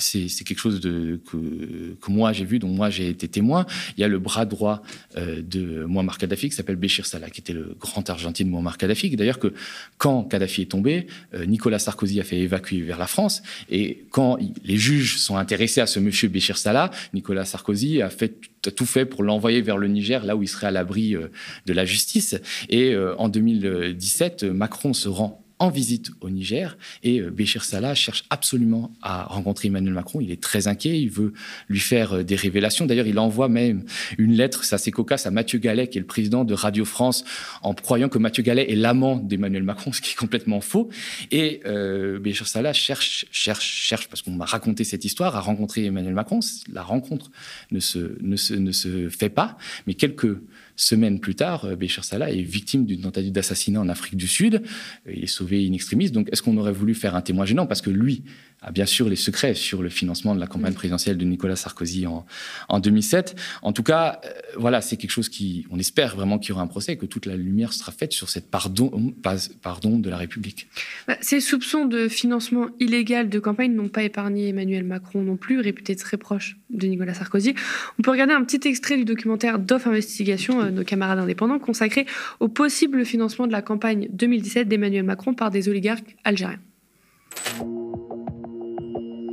c'est 0.00 0.44
quelque 0.44 0.58
chose 0.58 0.80
de, 0.80 1.20
que, 1.30 2.10
moi 2.10 2.32
j'ai 2.32 2.44
vu, 2.44 2.58
dont 2.58 2.68
moi 2.68 2.90
j'ai 2.90 3.08
été 3.08 3.28
témoin. 3.28 3.66
Il 3.96 4.00
y 4.00 4.04
a 4.04 4.08
le 4.08 4.18
bras 4.18 4.44
droit 4.44 4.82
euh, 5.16 5.42
de 5.42 5.84
Muammar 5.84 6.18
Kadhafi 6.18 6.48
qui 6.50 6.56
s'appelle 6.56 6.76
Béchir 6.76 7.06
Salah, 7.06 7.30
qui 7.30 7.40
était 7.40 7.52
le 7.52 7.76
grand 7.78 8.08
argentin 8.08 8.44
de 8.44 8.50
Muammar 8.50 8.78
Kadhafi. 8.78 9.14
D'ailleurs, 9.16 9.38
que 9.38 9.52
quand 9.98 10.24
Kadhafi 10.24 10.62
est 10.62 10.70
tombé, 10.70 11.06
euh, 11.34 11.46
Nicolas 11.46 11.78
Sarkozy 11.78 12.20
a 12.20 12.24
fait 12.24 12.38
évacuer 12.38 12.80
vers 12.80 12.98
la 12.98 13.06
France. 13.06 13.42
Et 13.70 14.06
quand 14.10 14.38
les 14.64 14.76
juges 14.76 15.18
sont 15.18 15.36
intéressés 15.36 15.80
à 15.80 15.86
ce 15.86 16.00
monsieur 16.00 16.28
Béchir 16.28 16.58
Salah, 16.58 16.90
Nicolas 17.12 17.44
Sarkozy 17.44 18.02
a 18.02 18.10
fait 18.10 18.34
tout 18.76 18.86
fait 18.86 19.04
pour 19.04 19.22
l'envoyer 19.22 19.60
vers 19.60 19.76
le 19.76 19.88
Niger, 19.88 20.24
là 20.24 20.36
où 20.36 20.42
il 20.42 20.48
serait 20.48 20.68
à 20.68 20.70
l'abri 20.70 21.14
euh, 21.14 21.28
de 21.66 21.72
la 21.72 21.84
justice. 21.84 22.36
Et 22.68 22.96
en 23.18 23.28
2017, 23.28 24.44
Macron 24.44 24.92
se 24.92 25.08
rend 25.08 25.43
en 25.58 25.70
visite 25.70 26.10
au 26.20 26.30
Niger 26.30 26.76
et 27.02 27.20
euh, 27.20 27.30
Béchir 27.30 27.64
Salah 27.64 27.94
cherche 27.94 28.24
absolument 28.30 28.92
à 29.02 29.24
rencontrer 29.24 29.68
Emmanuel 29.68 29.94
Macron. 29.94 30.20
Il 30.20 30.30
est 30.30 30.42
très 30.42 30.66
inquiet, 30.66 31.00
il 31.00 31.10
veut 31.10 31.32
lui 31.68 31.78
faire 31.78 32.14
euh, 32.14 32.22
des 32.24 32.36
révélations. 32.36 32.86
D'ailleurs, 32.86 33.06
il 33.06 33.18
envoie 33.18 33.48
même 33.48 33.84
une 34.18 34.32
lettre, 34.32 34.64
ça 34.64 34.78
c'est 34.78 34.90
cocasse, 34.90 35.26
à 35.26 35.30
Mathieu 35.30 35.58
Gallet, 35.58 35.88
qui 35.88 35.98
est 35.98 36.00
le 36.00 36.06
président 36.06 36.44
de 36.44 36.54
Radio 36.54 36.84
France, 36.84 37.24
en 37.62 37.72
croyant 37.74 38.08
que 38.08 38.18
Mathieu 38.18 38.42
Gallet 38.42 38.70
est 38.70 38.76
l'amant 38.76 39.16
d'Emmanuel 39.16 39.62
Macron, 39.62 39.92
ce 39.92 40.00
qui 40.00 40.12
est 40.12 40.16
complètement 40.16 40.60
faux. 40.60 40.88
Et 41.30 41.60
euh, 41.66 42.18
Béchir 42.18 42.48
Salah 42.48 42.72
cherche, 42.72 43.26
cherche, 43.30 43.64
cherche, 43.64 44.08
parce 44.08 44.22
qu'on 44.22 44.32
m'a 44.32 44.46
raconté 44.46 44.84
cette 44.84 45.04
histoire, 45.04 45.36
à 45.36 45.40
rencontrer 45.40 45.84
Emmanuel 45.84 46.14
Macron. 46.14 46.40
La 46.72 46.82
rencontre 46.82 47.30
ne 47.70 47.80
se, 47.80 48.16
ne 48.20 48.36
se, 48.36 48.54
ne 48.54 48.72
se 48.72 49.08
fait 49.08 49.28
pas, 49.28 49.56
mais 49.86 49.94
quelques 49.94 50.36
semaines 50.76 51.20
plus 51.20 51.34
tard, 51.34 51.64
euh, 51.64 51.76
Béchir 51.76 52.04
Salah 52.04 52.30
est 52.30 52.42
victime 52.42 52.86
d'une 52.86 53.00
tentative 53.00 53.32
d'assassinat 53.32 53.80
en 53.80 53.88
Afrique 53.88 54.16
du 54.16 54.26
Sud. 54.26 54.62
Il 55.06 55.24
est 55.24 55.26
sauvé 55.26 55.66
in 55.66 55.72
extremis. 55.72 56.10
Donc, 56.10 56.28
est-ce 56.32 56.42
qu'on 56.42 56.56
aurait 56.56 56.72
voulu 56.72 56.94
faire 56.94 57.14
un 57.14 57.22
témoin 57.22 57.44
gênant? 57.44 57.66
Parce 57.66 57.82
que 57.82 57.90
lui 57.90 58.24
a 58.64 58.70
bien 58.70 58.86
sûr 58.86 59.08
les 59.08 59.16
secrets 59.16 59.54
sur 59.54 59.82
le 59.82 59.90
financement 59.90 60.34
de 60.34 60.40
la 60.40 60.46
campagne 60.46 60.72
présidentielle 60.72 61.18
de 61.18 61.24
Nicolas 61.24 61.56
Sarkozy 61.56 62.06
en, 62.06 62.24
en 62.68 62.80
2007. 62.80 63.36
En 63.62 63.72
tout 63.72 63.82
cas, 63.82 64.20
euh, 64.24 64.28
voilà, 64.56 64.80
c'est 64.80 64.96
quelque 64.96 65.10
chose 65.10 65.28
qui, 65.28 65.66
on 65.70 65.78
espère 65.78 66.16
vraiment 66.16 66.38
qu'il 66.38 66.50
y 66.50 66.52
aura 66.52 66.62
un 66.62 66.66
procès 66.66 66.92
et 66.92 66.96
que 66.96 67.06
toute 67.06 67.26
la 67.26 67.36
lumière 67.36 67.72
sera 67.72 67.92
faite 67.92 68.12
sur 68.12 68.30
cette 68.30 68.50
pardon, 68.50 69.14
pardon 69.62 69.98
de 69.98 70.08
la 70.08 70.16
République. 70.16 70.68
Bah, 71.06 71.16
ces 71.20 71.40
soupçons 71.40 71.84
de 71.84 72.08
financement 72.08 72.68
illégal 72.80 73.28
de 73.28 73.38
campagne 73.38 73.74
n'ont 73.74 73.88
pas 73.88 74.02
épargné 74.02 74.48
Emmanuel 74.48 74.84
Macron 74.84 75.22
non 75.22 75.36
plus, 75.36 75.60
réputé 75.60 75.94
très 75.94 76.16
proche 76.16 76.56
de 76.70 76.86
Nicolas 76.86 77.14
Sarkozy. 77.14 77.54
On 77.98 78.02
peut 78.02 78.10
regarder 78.10 78.32
un 78.32 78.44
petit 78.44 78.66
extrait 78.66 78.96
du 78.96 79.04
documentaire 79.04 79.58
d'Off 79.58 79.86
Investigation, 79.86 80.62
euh, 80.62 80.70
nos 80.70 80.84
camarades 80.84 81.18
indépendants, 81.18 81.58
consacré 81.58 82.06
au 82.40 82.48
possible 82.48 83.04
financement 83.04 83.46
de 83.46 83.52
la 83.52 83.62
campagne 83.62 84.08
2017 84.10 84.68
d'Emmanuel 84.68 85.04
Macron 85.04 85.34
par 85.34 85.50
des 85.50 85.68
oligarques 85.68 86.16
algériens. 86.24 86.60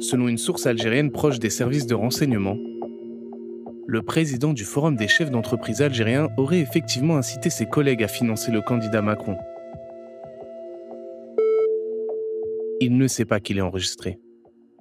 Selon 0.01 0.27
une 0.27 0.39
source 0.39 0.65
algérienne 0.65 1.12
proche 1.12 1.38
des 1.38 1.51
services 1.51 1.86
de 1.86 1.93
renseignement, 1.93 2.57
le 3.85 4.01
président 4.01 4.51
du 4.51 4.64
Forum 4.64 4.96
des 4.96 5.07
chefs 5.07 5.29
d'entreprise 5.29 5.83
algériens 5.83 6.27
aurait 6.37 6.59
effectivement 6.59 7.18
incité 7.18 7.51
ses 7.51 7.68
collègues 7.68 8.03
à 8.03 8.07
financer 8.07 8.51
le 8.51 8.61
candidat 8.61 9.03
Macron. 9.03 9.37
Il 12.79 12.98
ne 12.98 13.05
sait 13.05 13.25
pas 13.25 13.40
qu'il 13.40 13.59
est 13.59 13.61
enregistré. 13.61 14.18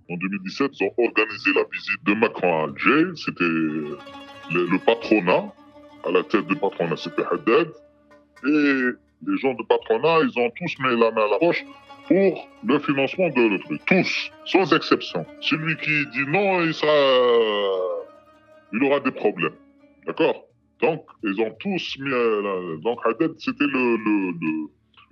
En 0.08 0.16
2017, 0.16 0.70
ils 0.80 0.86
ont 0.86 1.04
organisé 1.04 1.50
la 1.54 1.64
visite 1.70 2.02
de 2.06 2.14
Macron 2.14 2.54
à 2.54 2.62
Alger. 2.64 3.10
C'était 3.14 3.44
le, 3.44 4.84
patronat, 4.86 5.52
à 6.06 6.10
la 6.12 6.22
tête 6.22 6.46
du 6.46 6.56
patronat, 6.56 6.96
c'était 6.96 7.24
Haddad. 7.30 7.68
Et 8.46 8.90
les 9.26 9.36
gens 9.36 9.52
du 9.52 9.66
patronat, 9.66 10.20
ils 10.24 10.40
ont 10.40 10.50
tous 10.56 10.78
mis 10.78 10.98
la 10.98 11.10
main 11.10 11.26
à 11.26 11.32
la 11.32 11.38
poche 11.38 11.62
pour 12.10 12.48
le 12.64 12.78
financement 12.80 13.28
de 13.28 13.42
le 13.52 13.58
truc. 13.60 13.80
Tous, 13.86 14.30
sans 14.44 14.74
exception. 14.74 15.24
Celui 15.40 15.76
qui 15.76 16.04
dit 16.10 16.26
non, 16.26 16.64
il 16.64 16.74
sera, 16.74 16.92
il 18.72 18.82
aura 18.82 18.98
des 18.98 19.12
problèmes. 19.12 19.54
D'accord? 20.06 20.44
Donc, 20.82 21.04
ils 21.22 21.40
ont 21.40 21.54
tous 21.60 21.98
mis. 22.00 22.10
Euh, 22.10 22.78
donc, 22.78 22.98
Haddad, 23.04 23.32
c'était 23.38 23.64
le, 23.64 23.96
le, 23.96 24.32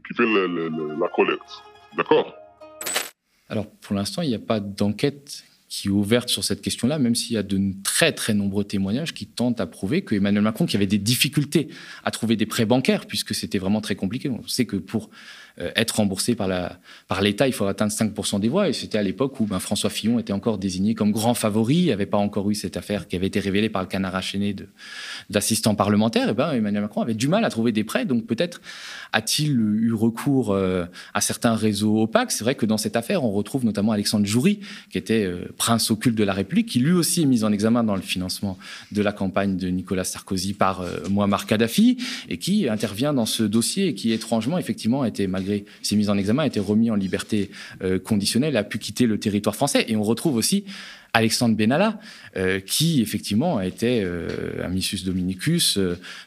qui 0.09 0.15
fait 0.17 0.27
la 0.27 1.09
collecte. 1.15 1.63
D'accord? 1.97 2.35
Alors, 3.49 3.67
pour 3.81 3.95
l'instant, 3.95 4.23
il 4.23 4.31
n'y 4.31 4.35
a 4.35 4.41
pas 4.41 4.59
d'enquête 4.59 5.45
qui 5.69 5.89
est 5.89 5.91
ouverte 5.91 6.31
sur 6.31 6.45
cette 6.45 6.63
question-là, 6.63 6.99
même 6.99 7.15
s'il 7.15 7.35
y 7.35 7.39
a 7.39 7.43
de 7.43 7.61
très 7.85 8.13
très 8.13 8.33
nombreux 8.33 8.65
témoignages 8.65 9.13
qui 9.13 9.27
tentent 9.27 9.61
à 9.61 9.67
prouver 9.67 10.03
que 10.03 10.15
Emmanuel 10.15 10.43
Macron, 10.43 10.65
qui 10.65 10.77
avait 10.77 10.87
des 10.87 10.99
difficultés 10.99 11.69
à 12.05 12.11
trouver 12.11 12.37
des 12.37 12.47
prêts 12.47 12.65
bancaires, 12.65 13.07
puisque 13.07 13.35
c'était 13.35 13.59
vraiment 13.59 13.83
très 13.83 13.95
compliqué, 13.95 14.31
on 14.31 14.47
sait 14.47 14.65
que 14.65 14.77
pour 14.77 15.11
être 15.77 15.97
remboursé 15.97 16.35
par 16.35 17.21
l'État, 17.21 17.47
il 17.47 17.53
faut 17.53 17.67
atteindre 17.67 17.93
5% 17.93 18.41
des 18.41 18.49
voix. 18.49 18.69
Et 18.69 18.73
c'était 18.73 18.99
à 18.99 19.03
l'époque 19.03 19.41
où 19.41 19.47
ben, 19.47 19.59
François 19.59 19.91
Fillon 19.91 20.19
était 20.19 20.33
encore 20.33 20.59
désigné 20.59 20.95
comme 20.95 21.11
grand 21.11 21.35
favori. 21.35 21.77
Il 21.77 21.85
n'y 21.85 21.93
avait 21.93 22.07
pas 22.07 22.19
encore 22.19 22.51
eu 22.51 22.55
cette 22.55 22.77
affaire 22.77 23.09
qui 23.09 23.17
avait 23.17 23.27
été 23.27 23.41
révélée 23.41 23.69
par 23.69 23.83
le 23.83 23.89
canard 23.89 24.15
enchaîné 24.15 24.55
d'assistants 25.31 25.75
parlementaires. 25.75 26.35
Ben, 26.35 26.53
Emmanuel 26.53 26.83
Macron 26.83 27.03
avait 27.03 27.15
du 27.15 27.29
mal 27.29 27.45
à 27.45 27.51
trouver 27.51 27.73
des 27.73 27.85
prêts. 27.85 28.05
Donc 28.05 28.27
peut-être 28.27 28.61
a-t-il 29.13 29.51
eu 29.51 29.93
recours 29.93 30.53
euh, 30.53 30.85
à 31.15 31.21
certains 31.21 31.55
réseaux 31.55 32.03
opaques. 32.03 32.31
C'est 32.31 32.45
vrai 32.45 32.55
que 32.55 32.67
dans 32.67 32.79
cette 32.79 32.97
affaire, 32.97 33.25
on 33.25 33.33
retrouve 33.33 33.65
notamment 33.65 33.93
Alexandre 33.93 34.27
Joury, 34.27 34.61
qui 34.91 34.99
était 34.99 35.25
euh, 35.25 35.49
prince 35.57 35.91
occulte 35.91 36.17
de 36.17 36.25
la 36.25 36.33
République, 36.33 36.69
qui 36.69 36.79
lui 36.79 36.93
aussi 36.93 37.23
est 37.23 37.27
mis 37.27 37.45
en 37.45 37.53
examen 37.53 37.83
dans 37.85 37.97
le 37.97 38.03
financement 38.03 38.59
de 38.93 39.03
la 39.03 39.13
campagne 39.13 39.57
de 39.57 39.69
Nicolas 39.69 40.05
Sarkozy 40.05 40.53
par 40.53 40.85
Muammar 41.11 41.47
Kadhafi, 41.47 41.99
et 42.29 42.39
qui 42.39 42.69
intervient 42.69 43.13
dans 43.13 43.27
ce 43.27 43.43
dossier 43.43 43.89
et 43.89 43.95
qui 43.95 44.13
étrangement, 44.13 44.59
effectivement, 44.59 45.03
a 45.03 45.09
été 45.09 45.27
malgré 45.27 45.48
ses 45.83 45.97
mises 45.97 46.11
en 46.11 46.19
examen, 46.19 46.43
a 46.43 46.47
été 46.47 46.61
remis 46.61 46.91
en 46.91 46.95
liberté 46.95 47.51
euh, 47.83 47.99
conditionnelle, 47.99 48.57
a 48.57 48.65
pu 48.65 48.79
quitter 48.79 49.07
le 49.07 49.19
territoire 49.19 49.55
français. 49.55 49.85
Et 49.89 49.97
on 49.97 50.03
retrouve 50.03 50.37
aussi 50.37 50.65
Alexandre 51.13 51.57
Benalla, 51.57 51.99
euh, 52.37 52.61
qui 52.61 53.01
effectivement 53.01 53.59
a 53.59 53.67
été 53.67 54.03
euh, 54.03 54.65
un 54.65 54.69
missus 54.69 55.05
dominicus 55.05 55.79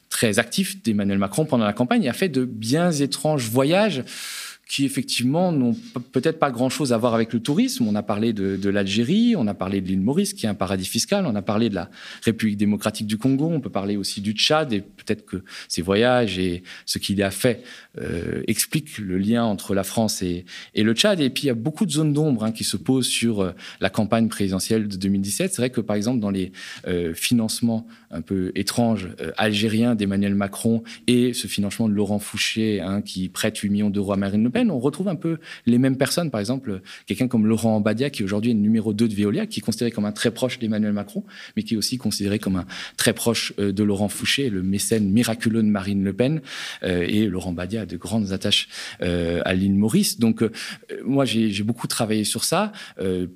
très 0.10 0.40
actif 0.40 0.82
d'Emmanuel 0.84 1.18
Macron 1.18 1.46
pendant 1.46 1.66
la 1.66 1.74
campagne 1.74 2.04
et 2.04 2.10
a 2.10 2.14
fait 2.14 2.30
de 2.30 2.46
bien 2.46 2.92
étranges 2.92 3.50
voyages 3.50 4.04
qui 4.72 4.86
effectivement 4.86 5.52
n'ont 5.52 5.76
peut-être 6.14 6.40
pas 6.40 6.50
grand-chose 6.50 6.94
à 6.94 6.98
voir 6.98 7.14
avec 7.14 7.34
le 7.34 7.42
tourisme. 7.42 7.86
On 7.90 7.96
a 7.96 8.04
parlé 8.04 8.32
de, 8.32 8.70
l'Algérie, 8.70 9.36
on 9.36 9.46
a 9.48 9.54
parlé 9.54 9.82
de 9.82 9.88
l'île 9.88 10.00
Maurice, 10.00 10.34
qui 10.34 10.46
est 10.46 10.50
un 10.50 10.54
paradis 10.54 10.86
fiscal, 10.86 11.26
on 11.26 11.36
a 11.36 11.42
parlé 11.42 11.68
de 11.68 11.76
la 11.76 11.90
République 12.24 12.56
démocratique 12.56 13.06
du 13.06 13.18
Congo, 13.18 13.50
on 13.52 13.60
peut 13.60 13.70
parler 13.70 13.98
aussi 13.98 14.22
du 14.22 14.32
Tchad, 14.32 14.72
et 14.72 14.80
peut-être 14.80 15.26
que 15.26 15.44
ces 15.68 15.82
voyages 15.82 16.40
et 16.40 16.64
ce 16.86 17.00
qu'il 17.00 17.22
a 17.22 17.32
fait 17.32 17.64
euh, 18.00 18.44
expliquent 18.48 18.98
le 18.98 19.18
lien 19.18 19.44
entre 19.44 19.76
la 19.76 19.84
France 19.84 20.22
et, 20.22 20.46
le 20.74 20.94
Tchad. 20.94 21.20
Et 21.20 21.30
puis 21.30 21.44
il 21.44 21.48
y 21.48 21.50
a 21.50 21.54
beaucoup 21.54 21.86
de 21.86 21.92
zones 21.92 22.14
d'ombre 22.14 22.46
hein, 22.46 22.54
qui 22.54 22.64
se 22.64 22.78
posent 22.78 23.10
sur 23.10 23.42
euh, 23.42 23.52
la 23.82 23.90
campagne 23.90 24.30
présidentielle 24.30 24.88
de 24.88 24.96
2017. 24.96 25.54
C'est 25.54 25.62
vrai 25.62 25.70
que 25.70 25.82
par 25.82 25.98
exemple 25.98 26.22
dans 26.22 26.30
les 26.30 26.54
euh, 26.88 27.14
financements 27.14 27.86
un 28.10 28.22
peu 28.22 28.54
étranges 28.56 29.10
algériens 29.38 29.96
d'Emmanuel 29.96 30.36
Macron 30.36 30.84
et 31.08 31.34
ce 31.34 31.48
financement 31.48 31.90
de 31.90 31.94
Laurent 31.94 32.20
Fouché, 32.20 32.80
hein, 32.80 33.02
qui 33.02 33.28
prête 33.28 33.58
8 33.58 33.70
millions 33.70 33.90
d'euros 33.90 34.14
à 34.14 34.18
Marine 34.18 34.44
Le 34.44 34.50
Pen, 34.50 34.61
on 34.70 34.80
retrouve 34.80 35.08
un 35.08 35.16
peu 35.16 35.38
les 35.66 35.78
mêmes 35.78 35.98
personnes. 35.98 36.30
Par 36.30 36.40
exemple, 36.40 36.82
quelqu'un 37.06 37.28
comme 37.28 37.48
Laurent 37.48 37.80
Badia, 37.82 38.10
qui 38.10 38.24
aujourd'hui 38.24 38.52
est 38.52 38.56
numéro 38.56 38.94
2 38.94 39.08
de 39.08 39.16
Veolia, 39.16 39.46
qui 39.48 39.60
est 39.60 39.64
considéré 39.64 39.92
comme 39.92 40.06
un 40.06 40.12
très 40.12 40.32
proche 40.32 40.60
d'Emmanuel 40.60 40.94
Macron, 40.94 41.24
mais 41.56 41.64
qui 41.64 41.76
est 41.76 41.78
aussi 41.78 41.98
considéré 41.98 42.40
comme 42.40 42.58
un 42.58 42.66
très 42.98 43.14
proche 43.14 43.54
euh, 43.60 43.72
de 43.72 43.84
Laurent 43.84 44.10
Fouché, 44.10 44.50
le 44.50 44.62
mécène 44.62 45.10
miraculeux 45.10 45.64
de 45.64 45.68
Marine 45.68 46.04
Le 46.04 46.14
Pen. 46.14 46.42
Euh, 46.84 47.06
et 47.08 47.28
Laurent 47.28 47.54
Badia 47.54 47.82
a 47.82 47.86
de 47.86 47.98
grandes 47.98 48.32
attaches 48.32 48.68
euh, 49.02 49.42
à 49.46 49.54
l'île 49.54 49.76
Maurice. 49.76 50.20
Donc, 50.20 50.44
moi, 51.06 51.26
j'ai 51.26 51.64
beaucoup 51.64 51.88
travaillé 51.88 52.24
sur 52.24 52.44
ça, 52.44 52.72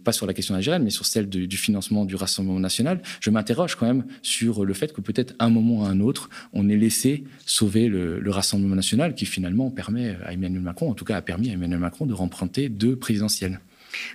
pas 0.04 0.12
sur 0.12 0.26
la 0.26 0.34
question 0.34 0.56
algérienne, 0.56 0.84
mais 0.84 0.90
sur 0.90 1.06
celle 1.06 1.30
du 1.30 1.58
financement 1.58 2.06
du 2.06 2.16
Rassemblement 2.16 2.60
national. 2.60 3.02
Je 3.20 3.30
m'interroge 3.30 3.76
quand 3.76 3.86
même 3.86 4.06
sur 4.22 4.66
le 4.66 4.74
fait 4.74 4.94
que 4.94 5.02
peut-être 5.02 5.34
un 5.40 5.50
moment 5.50 5.82
ou 5.82 5.86
un 5.86 6.00
autre, 6.00 6.30
on 6.54 6.70
ait 6.70 6.78
laissé 6.78 7.24
sauver 7.46 7.88
le, 7.88 8.20
le 8.20 8.32
Rassemblement 8.32 8.76
national, 8.76 9.16
qui 9.16 9.26
finalement 9.26 9.70
permet 9.72 10.18
à 10.26 10.34
Emmanuel 10.34 10.62
Macron, 10.62 10.90
en 10.90 10.94
tout 10.94 11.06
cas 11.06 11.15
a 11.16 11.22
permis 11.22 11.50
à 11.50 11.54
Emmanuel 11.54 11.80
Macron 11.80 12.06
de 12.06 12.14
remprunter 12.14 12.70
deux 12.70 12.96
présidentielles. 12.96 13.60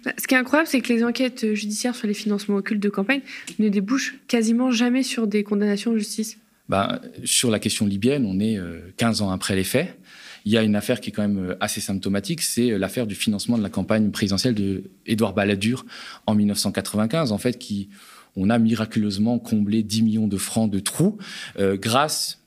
Bah, 0.04 0.12
ce 0.18 0.26
qui 0.26 0.34
est 0.34 0.38
incroyable, 0.38 0.68
c'est 0.68 0.80
que 0.80 0.92
les 0.92 1.04
enquêtes 1.04 1.54
judiciaires 1.54 1.94
sur 1.94 2.06
les 2.06 2.14
financements 2.14 2.56
occultes 2.56 2.82
de 2.82 2.88
campagne 2.88 3.22
ne 3.58 3.68
débouchent 3.68 4.16
quasiment 4.28 4.70
jamais 4.70 5.02
sur 5.02 5.26
des 5.26 5.42
condamnations 5.42 5.92
en 5.92 5.96
justice. 5.96 6.38
Bah, 6.68 7.00
sur 7.24 7.50
la 7.50 7.58
question 7.58 7.86
libyenne, 7.86 8.26
on 8.26 8.38
est 8.38 8.58
15 8.96 9.22
ans 9.22 9.30
après 9.30 9.56
les 9.56 9.64
faits. 9.64 9.98
Il 10.44 10.52
y 10.52 10.58
a 10.58 10.62
une 10.62 10.76
affaire 10.76 11.00
qui 11.00 11.10
est 11.10 11.12
quand 11.12 11.26
même 11.26 11.56
assez 11.60 11.80
symptomatique, 11.80 12.42
c'est 12.42 12.78
l'affaire 12.78 13.06
du 13.06 13.14
financement 13.14 13.58
de 13.58 13.62
la 13.62 13.68
campagne 13.68 14.10
présidentielle 14.10 14.54
de 14.54 14.84
Édouard 15.06 15.34
Balladur 15.34 15.84
en 16.26 16.34
1995, 16.34 17.32
en 17.32 17.38
fait, 17.38 17.58
qui 17.58 17.88
on 18.36 18.50
a 18.50 18.58
miraculeusement 18.58 19.38
comblé 19.38 19.82
10 19.82 20.02
millions 20.02 20.28
de 20.28 20.36
francs 20.36 20.70
de 20.70 20.78
trous 20.78 21.18
euh, 21.58 21.76
grâce 21.76 22.39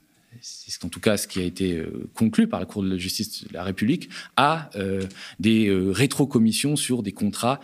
c'est 0.44 0.84
en 0.84 0.90
tout 0.90 1.00
cas 1.00 1.16
ce 1.16 1.28
qui 1.28 1.40
a 1.40 1.44
été 1.44 1.78
euh, 1.78 2.10
conclu 2.14 2.48
par 2.48 2.60
la 2.60 2.66
Cour 2.66 2.84
de 2.84 2.98
justice 2.98 3.48
de 3.48 3.54
la 3.54 3.64
République, 3.64 4.10
à 4.36 4.70
euh, 4.76 5.04
des 5.40 5.72
rétrocommissions 5.72 6.76
sur 6.76 7.02
des 7.02 7.14
contrats 7.14 7.60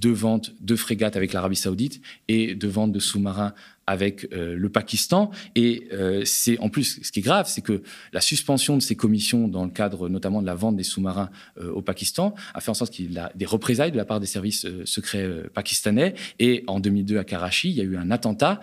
de 0.00 0.10
vente 0.10 0.54
de 0.60 0.74
frégates 0.74 1.16
avec 1.16 1.32
l'Arabie 1.32 1.56
saoudite 1.56 2.00
et 2.26 2.56
de 2.56 2.68
vente 2.68 2.90
de 2.90 2.98
sous-marins 2.98 3.54
avec 3.88 4.28
euh, 4.34 4.54
le 4.54 4.68
Pakistan. 4.68 5.30
Et 5.54 5.88
euh, 5.94 6.22
c'est 6.26 6.58
en 6.58 6.68
plus, 6.68 7.00
ce 7.02 7.10
qui 7.10 7.20
est 7.20 7.22
grave, 7.22 7.46
c'est 7.48 7.62
que 7.62 7.82
la 8.12 8.20
suspension 8.20 8.76
de 8.76 8.82
ces 8.82 8.96
commissions, 8.96 9.48
dans 9.48 9.64
le 9.64 9.70
cadre 9.70 10.10
notamment 10.10 10.42
de 10.42 10.46
la 10.46 10.54
vente 10.54 10.76
des 10.76 10.82
sous-marins 10.82 11.30
euh, 11.58 11.72
au 11.72 11.80
Pakistan, 11.80 12.34
a 12.52 12.60
fait 12.60 12.70
en 12.70 12.74
sorte 12.74 12.92
qu'il 12.92 13.10
y 13.10 13.18
a 13.18 13.32
des 13.34 13.46
représailles 13.46 13.90
de 13.90 13.96
la 13.96 14.04
part 14.04 14.20
des 14.20 14.26
services 14.26 14.66
secrets 14.84 15.26
pakistanais. 15.54 16.14
Et 16.38 16.64
en 16.66 16.80
2002, 16.80 17.16
à 17.16 17.24
Karachi, 17.24 17.70
il 17.70 17.76
y 17.76 17.80
a 17.80 17.84
eu 17.84 17.96
un 17.96 18.10
attentat 18.10 18.60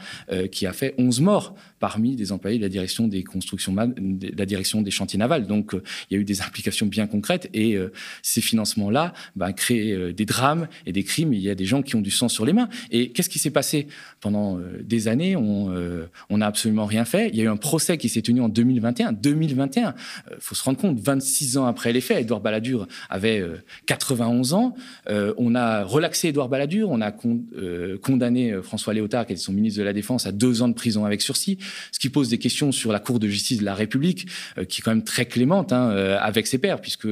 qui 0.52 0.68
a 0.68 0.74
fait 0.74 0.94
11 1.00 1.22
morts 1.22 1.56
parmi 1.80 2.16
des 2.16 2.32
employés 2.32 2.58
de 2.58 2.64
la 2.64 2.70
direction 2.70 3.08
des 3.08 3.24
constructions, 3.24 3.74
de 3.74 4.38
la 4.38 4.46
direction 4.46 4.82
des 4.84 4.92
chantiers 4.92 5.18
navals. 5.18 5.48
Donc, 5.48 5.72
il 5.74 6.14
y 6.14 6.18
a 6.18 6.20
eu 6.20 6.24
des 6.24 6.42
implications 6.42 6.86
bien 6.86 7.08
concrètes. 7.08 7.50
Et 7.54 7.78
ces 8.22 8.42
financements-là 8.42 9.14
bah, 9.36 9.54
créent 9.54 10.14
des 10.14 10.26
drames 10.26 10.68
et 10.86 10.92
des 10.92 11.04
crimes. 11.04 11.34
il 11.34 11.42
y 11.42 11.50
a 11.50 11.56
des 11.56 11.66
gens 11.66 11.82
qui 11.82 11.96
ont 11.96 12.02
du 12.02 12.12
sang 12.12 12.30
sur 12.30 12.46
les 12.46 12.54
mains. 12.54 12.70
Et 12.92 13.12
qu'est-ce 13.12 13.30
qui 13.30 13.40
s'est 13.40 13.52
passé 13.52 13.88
pendant 14.20 14.60
des 14.84 15.08
années 15.08 15.15
euh, 15.22 16.08
on 16.30 16.38
n'a 16.38 16.48
absolument 16.48 16.86
rien 16.86 17.06
fait. 17.06 17.30
Il 17.30 17.36
y 17.36 17.42
a 17.42 17.46
eu 17.46 17.48
un 17.48 17.58
procès 17.58 17.98
qui 17.98 18.10
s'est 18.10 18.22
tenu 18.22 18.42
en 18.42 18.50
2021. 18.50 19.14
2021, 19.14 19.94
il 20.32 20.36
faut 20.40 20.56
se 20.56 20.64
rendre 20.64 20.78
compte, 20.78 21.00
26 21.00 21.58
ans 21.58 21.66
après 21.66 21.94
les 21.94 22.02
faits, 22.02 22.22
Édouard 22.22 22.42
Balladur 22.42 22.88
avait 23.10 23.44
91 23.86 24.54
euh, 24.54 24.56
ans. 24.56 24.76
Euh, 25.10 25.34
on 25.38 25.56
a 25.56 25.84
relaxé 25.84 26.30
Édouard 26.30 26.50
Balladur, 26.50 26.90
on 26.90 27.02
a 27.02 27.12
condamné 27.12 28.56
François 28.62 28.94
Léotard, 28.94 29.26
qui 29.26 29.34
était 29.34 29.42
son 29.42 29.54
ministre 29.54 29.80
de 29.80 29.86
la 29.86 29.94
Défense, 29.94 30.26
à 30.26 30.32
deux 30.32 30.62
ans 30.62 30.68
de 30.68 30.74
prison 30.74 31.06
avec 31.06 31.22
sursis, 31.22 31.58
ce 31.92 32.00
qui 32.00 32.10
pose 32.10 32.30
des 32.30 32.38
questions 32.38 32.72
sur 32.72 32.92
la 32.92 33.00
Cour 33.00 33.20
de 33.20 33.28
justice 33.28 33.60
de 33.60 33.66
la 33.66 33.76
République, 33.76 34.28
qui 34.68 34.82
est 34.82 34.84
quand 34.84 34.92
même 34.92 35.04
très 35.04 35.26
clémente 35.26 35.72
hein, 35.74 35.90
avec 36.20 36.48
ses 36.48 36.58
pairs, 36.58 36.82
puisque 36.82 37.08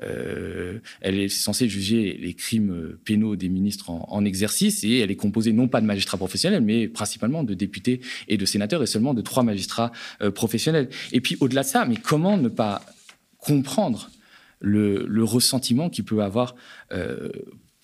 elle 0.00 0.80
est 1.02 1.28
censée 1.28 1.68
juger 1.68 2.18
les 2.20 2.34
crimes 2.34 2.96
pénaux 3.04 3.36
des 3.36 3.48
ministres 3.48 3.90
en, 3.90 4.06
en 4.08 4.24
exercice, 4.24 4.84
et 4.84 4.98
elle 4.98 5.10
est 5.10 5.16
composée 5.16 5.52
non 5.52 5.68
pas 5.68 5.80
de 5.80 5.86
magistrats 5.86 6.18
professionnels, 6.18 6.62
mais 6.62 6.88
principalement 6.88 7.19
de 7.20 7.54
députés 7.54 8.00
et 8.28 8.36
de 8.36 8.44
sénateurs 8.44 8.82
et 8.82 8.86
seulement 8.86 9.14
de 9.14 9.22
trois 9.22 9.42
magistrats 9.42 9.92
euh, 10.22 10.30
professionnels. 10.30 10.88
Et 11.12 11.20
puis 11.20 11.36
au-delà 11.40 11.62
de 11.62 11.66
ça, 11.66 11.84
mais 11.84 11.96
comment 11.96 12.36
ne 12.36 12.48
pas 12.48 12.82
comprendre 13.38 14.10
le, 14.60 15.06
ressentiment 15.24 15.88
qu'il 15.88 16.04
peut 16.04 16.22
avoir 16.22 16.54
euh, 16.92 17.30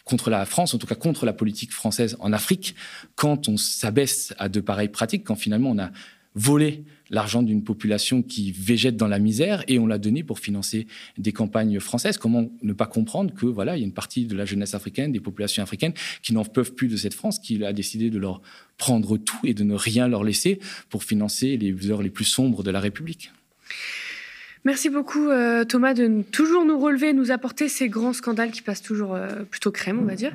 contre 0.05 0.31
la 0.31 0.45
France, 0.45 0.75
en 0.75 0.79
tout 0.79 0.87
cas 0.87 0.95
contre 0.95 1.27
la 1.27 1.33
politique 1.33 1.73
française 1.73 2.17
en 2.21 2.33
Afrique, 2.33 2.75
quand 3.15 3.49
on 3.49 3.57
s'abaisse 3.57 4.35
à 4.39 4.49
de 4.49 4.61
pareilles 4.61 4.89
pratiques, 4.89 5.25
quand 5.25 5.37
finalement 5.37 5.71
on 5.71 5.79
a 5.79 5.91
volé 6.37 6.85
l'argent 7.11 7.43
d'une 7.43 7.65
population 7.65 8.23
qui 8.23 8.53
végète 8.53 8.97
dans 8.97 9.09
la 9.09 9.19
misère 9.19 9.65
et 9.69 9.79
on 9.79 9.87
l'a 9.87 9.99
donné 9.99 10.23
pour 10.23 10.39
financer 10.39 10.87
des 11.19 11.33
campagnes 11.33 11.81
françaises. 11.81 12.19
Comment 12.19 12.51
ne 12.63 12.73
pas 12.73 12.87
comprendre 12.87 13.35
que 13.35 13.47
voilà, 13.47 13.77
il 13.77 13.81
y 13.81 13.83
a 13.83 13.87
une 13.87 13.95
partie 13.95 14.27
de 14.27 14.37
la 14.37 14.45
jeunesse 14.45 14.75
africaine, 14.75 15.13
des 15.13 15.21
populations 15.21 15.63
africaines 15.63 15.95
qui 16.23 16.35
n'en 16.35 16.45
peuvent 16.45 16.75
plus 16.75 16.89
de 16.89 16.97
cette 16.97 17.15
France, 17.15 17.39
qui 17.39 17.65
a 17.65 17.73
décidé 17.73 18.11
de 18.11 18.19
leur 18.19 18.43
prendre 18.77 19.17
tout 19.17 19.39
et 19.45 19.55
de 19.55 19.65
ne 19.65 19.75
rien 19.75 20.09
leur 20.09 20.25
laisser 20.25 20.61
pour 20.91 21.05
financer 21.05 21.57
les 21.57 21.91
heures 21.91 22.03
les 22.03 22.11
plus 22.11 22.25
sombres 22.25 22.63
de 22.63 22.71
la 22.71 22.81
République. 22.81 23.33
Merci 24.65 24.91
beaucoup 24.91 25.29
euh, 25.29 25.65
Thomas 25.65 25.95
de 25.95 26.23
toujours 26.33 26.65
nous 26.65 26.79
relever, 26.79 27.13
nous 27.13 27.31
apporter 27.31 27.69
ces 27.69 27.89
grands 27.89 28.13
scandales 28.13 28.51
qui 28.51 28.63
passent 28.63 28.83
toujours 28.83 29.15
euh, 29.15 29.45
plutôt 29.45 29.71
crème, 29.71 30.01
on 30.01 30.05
va 30.05 30.17
dire. 30.17 30.35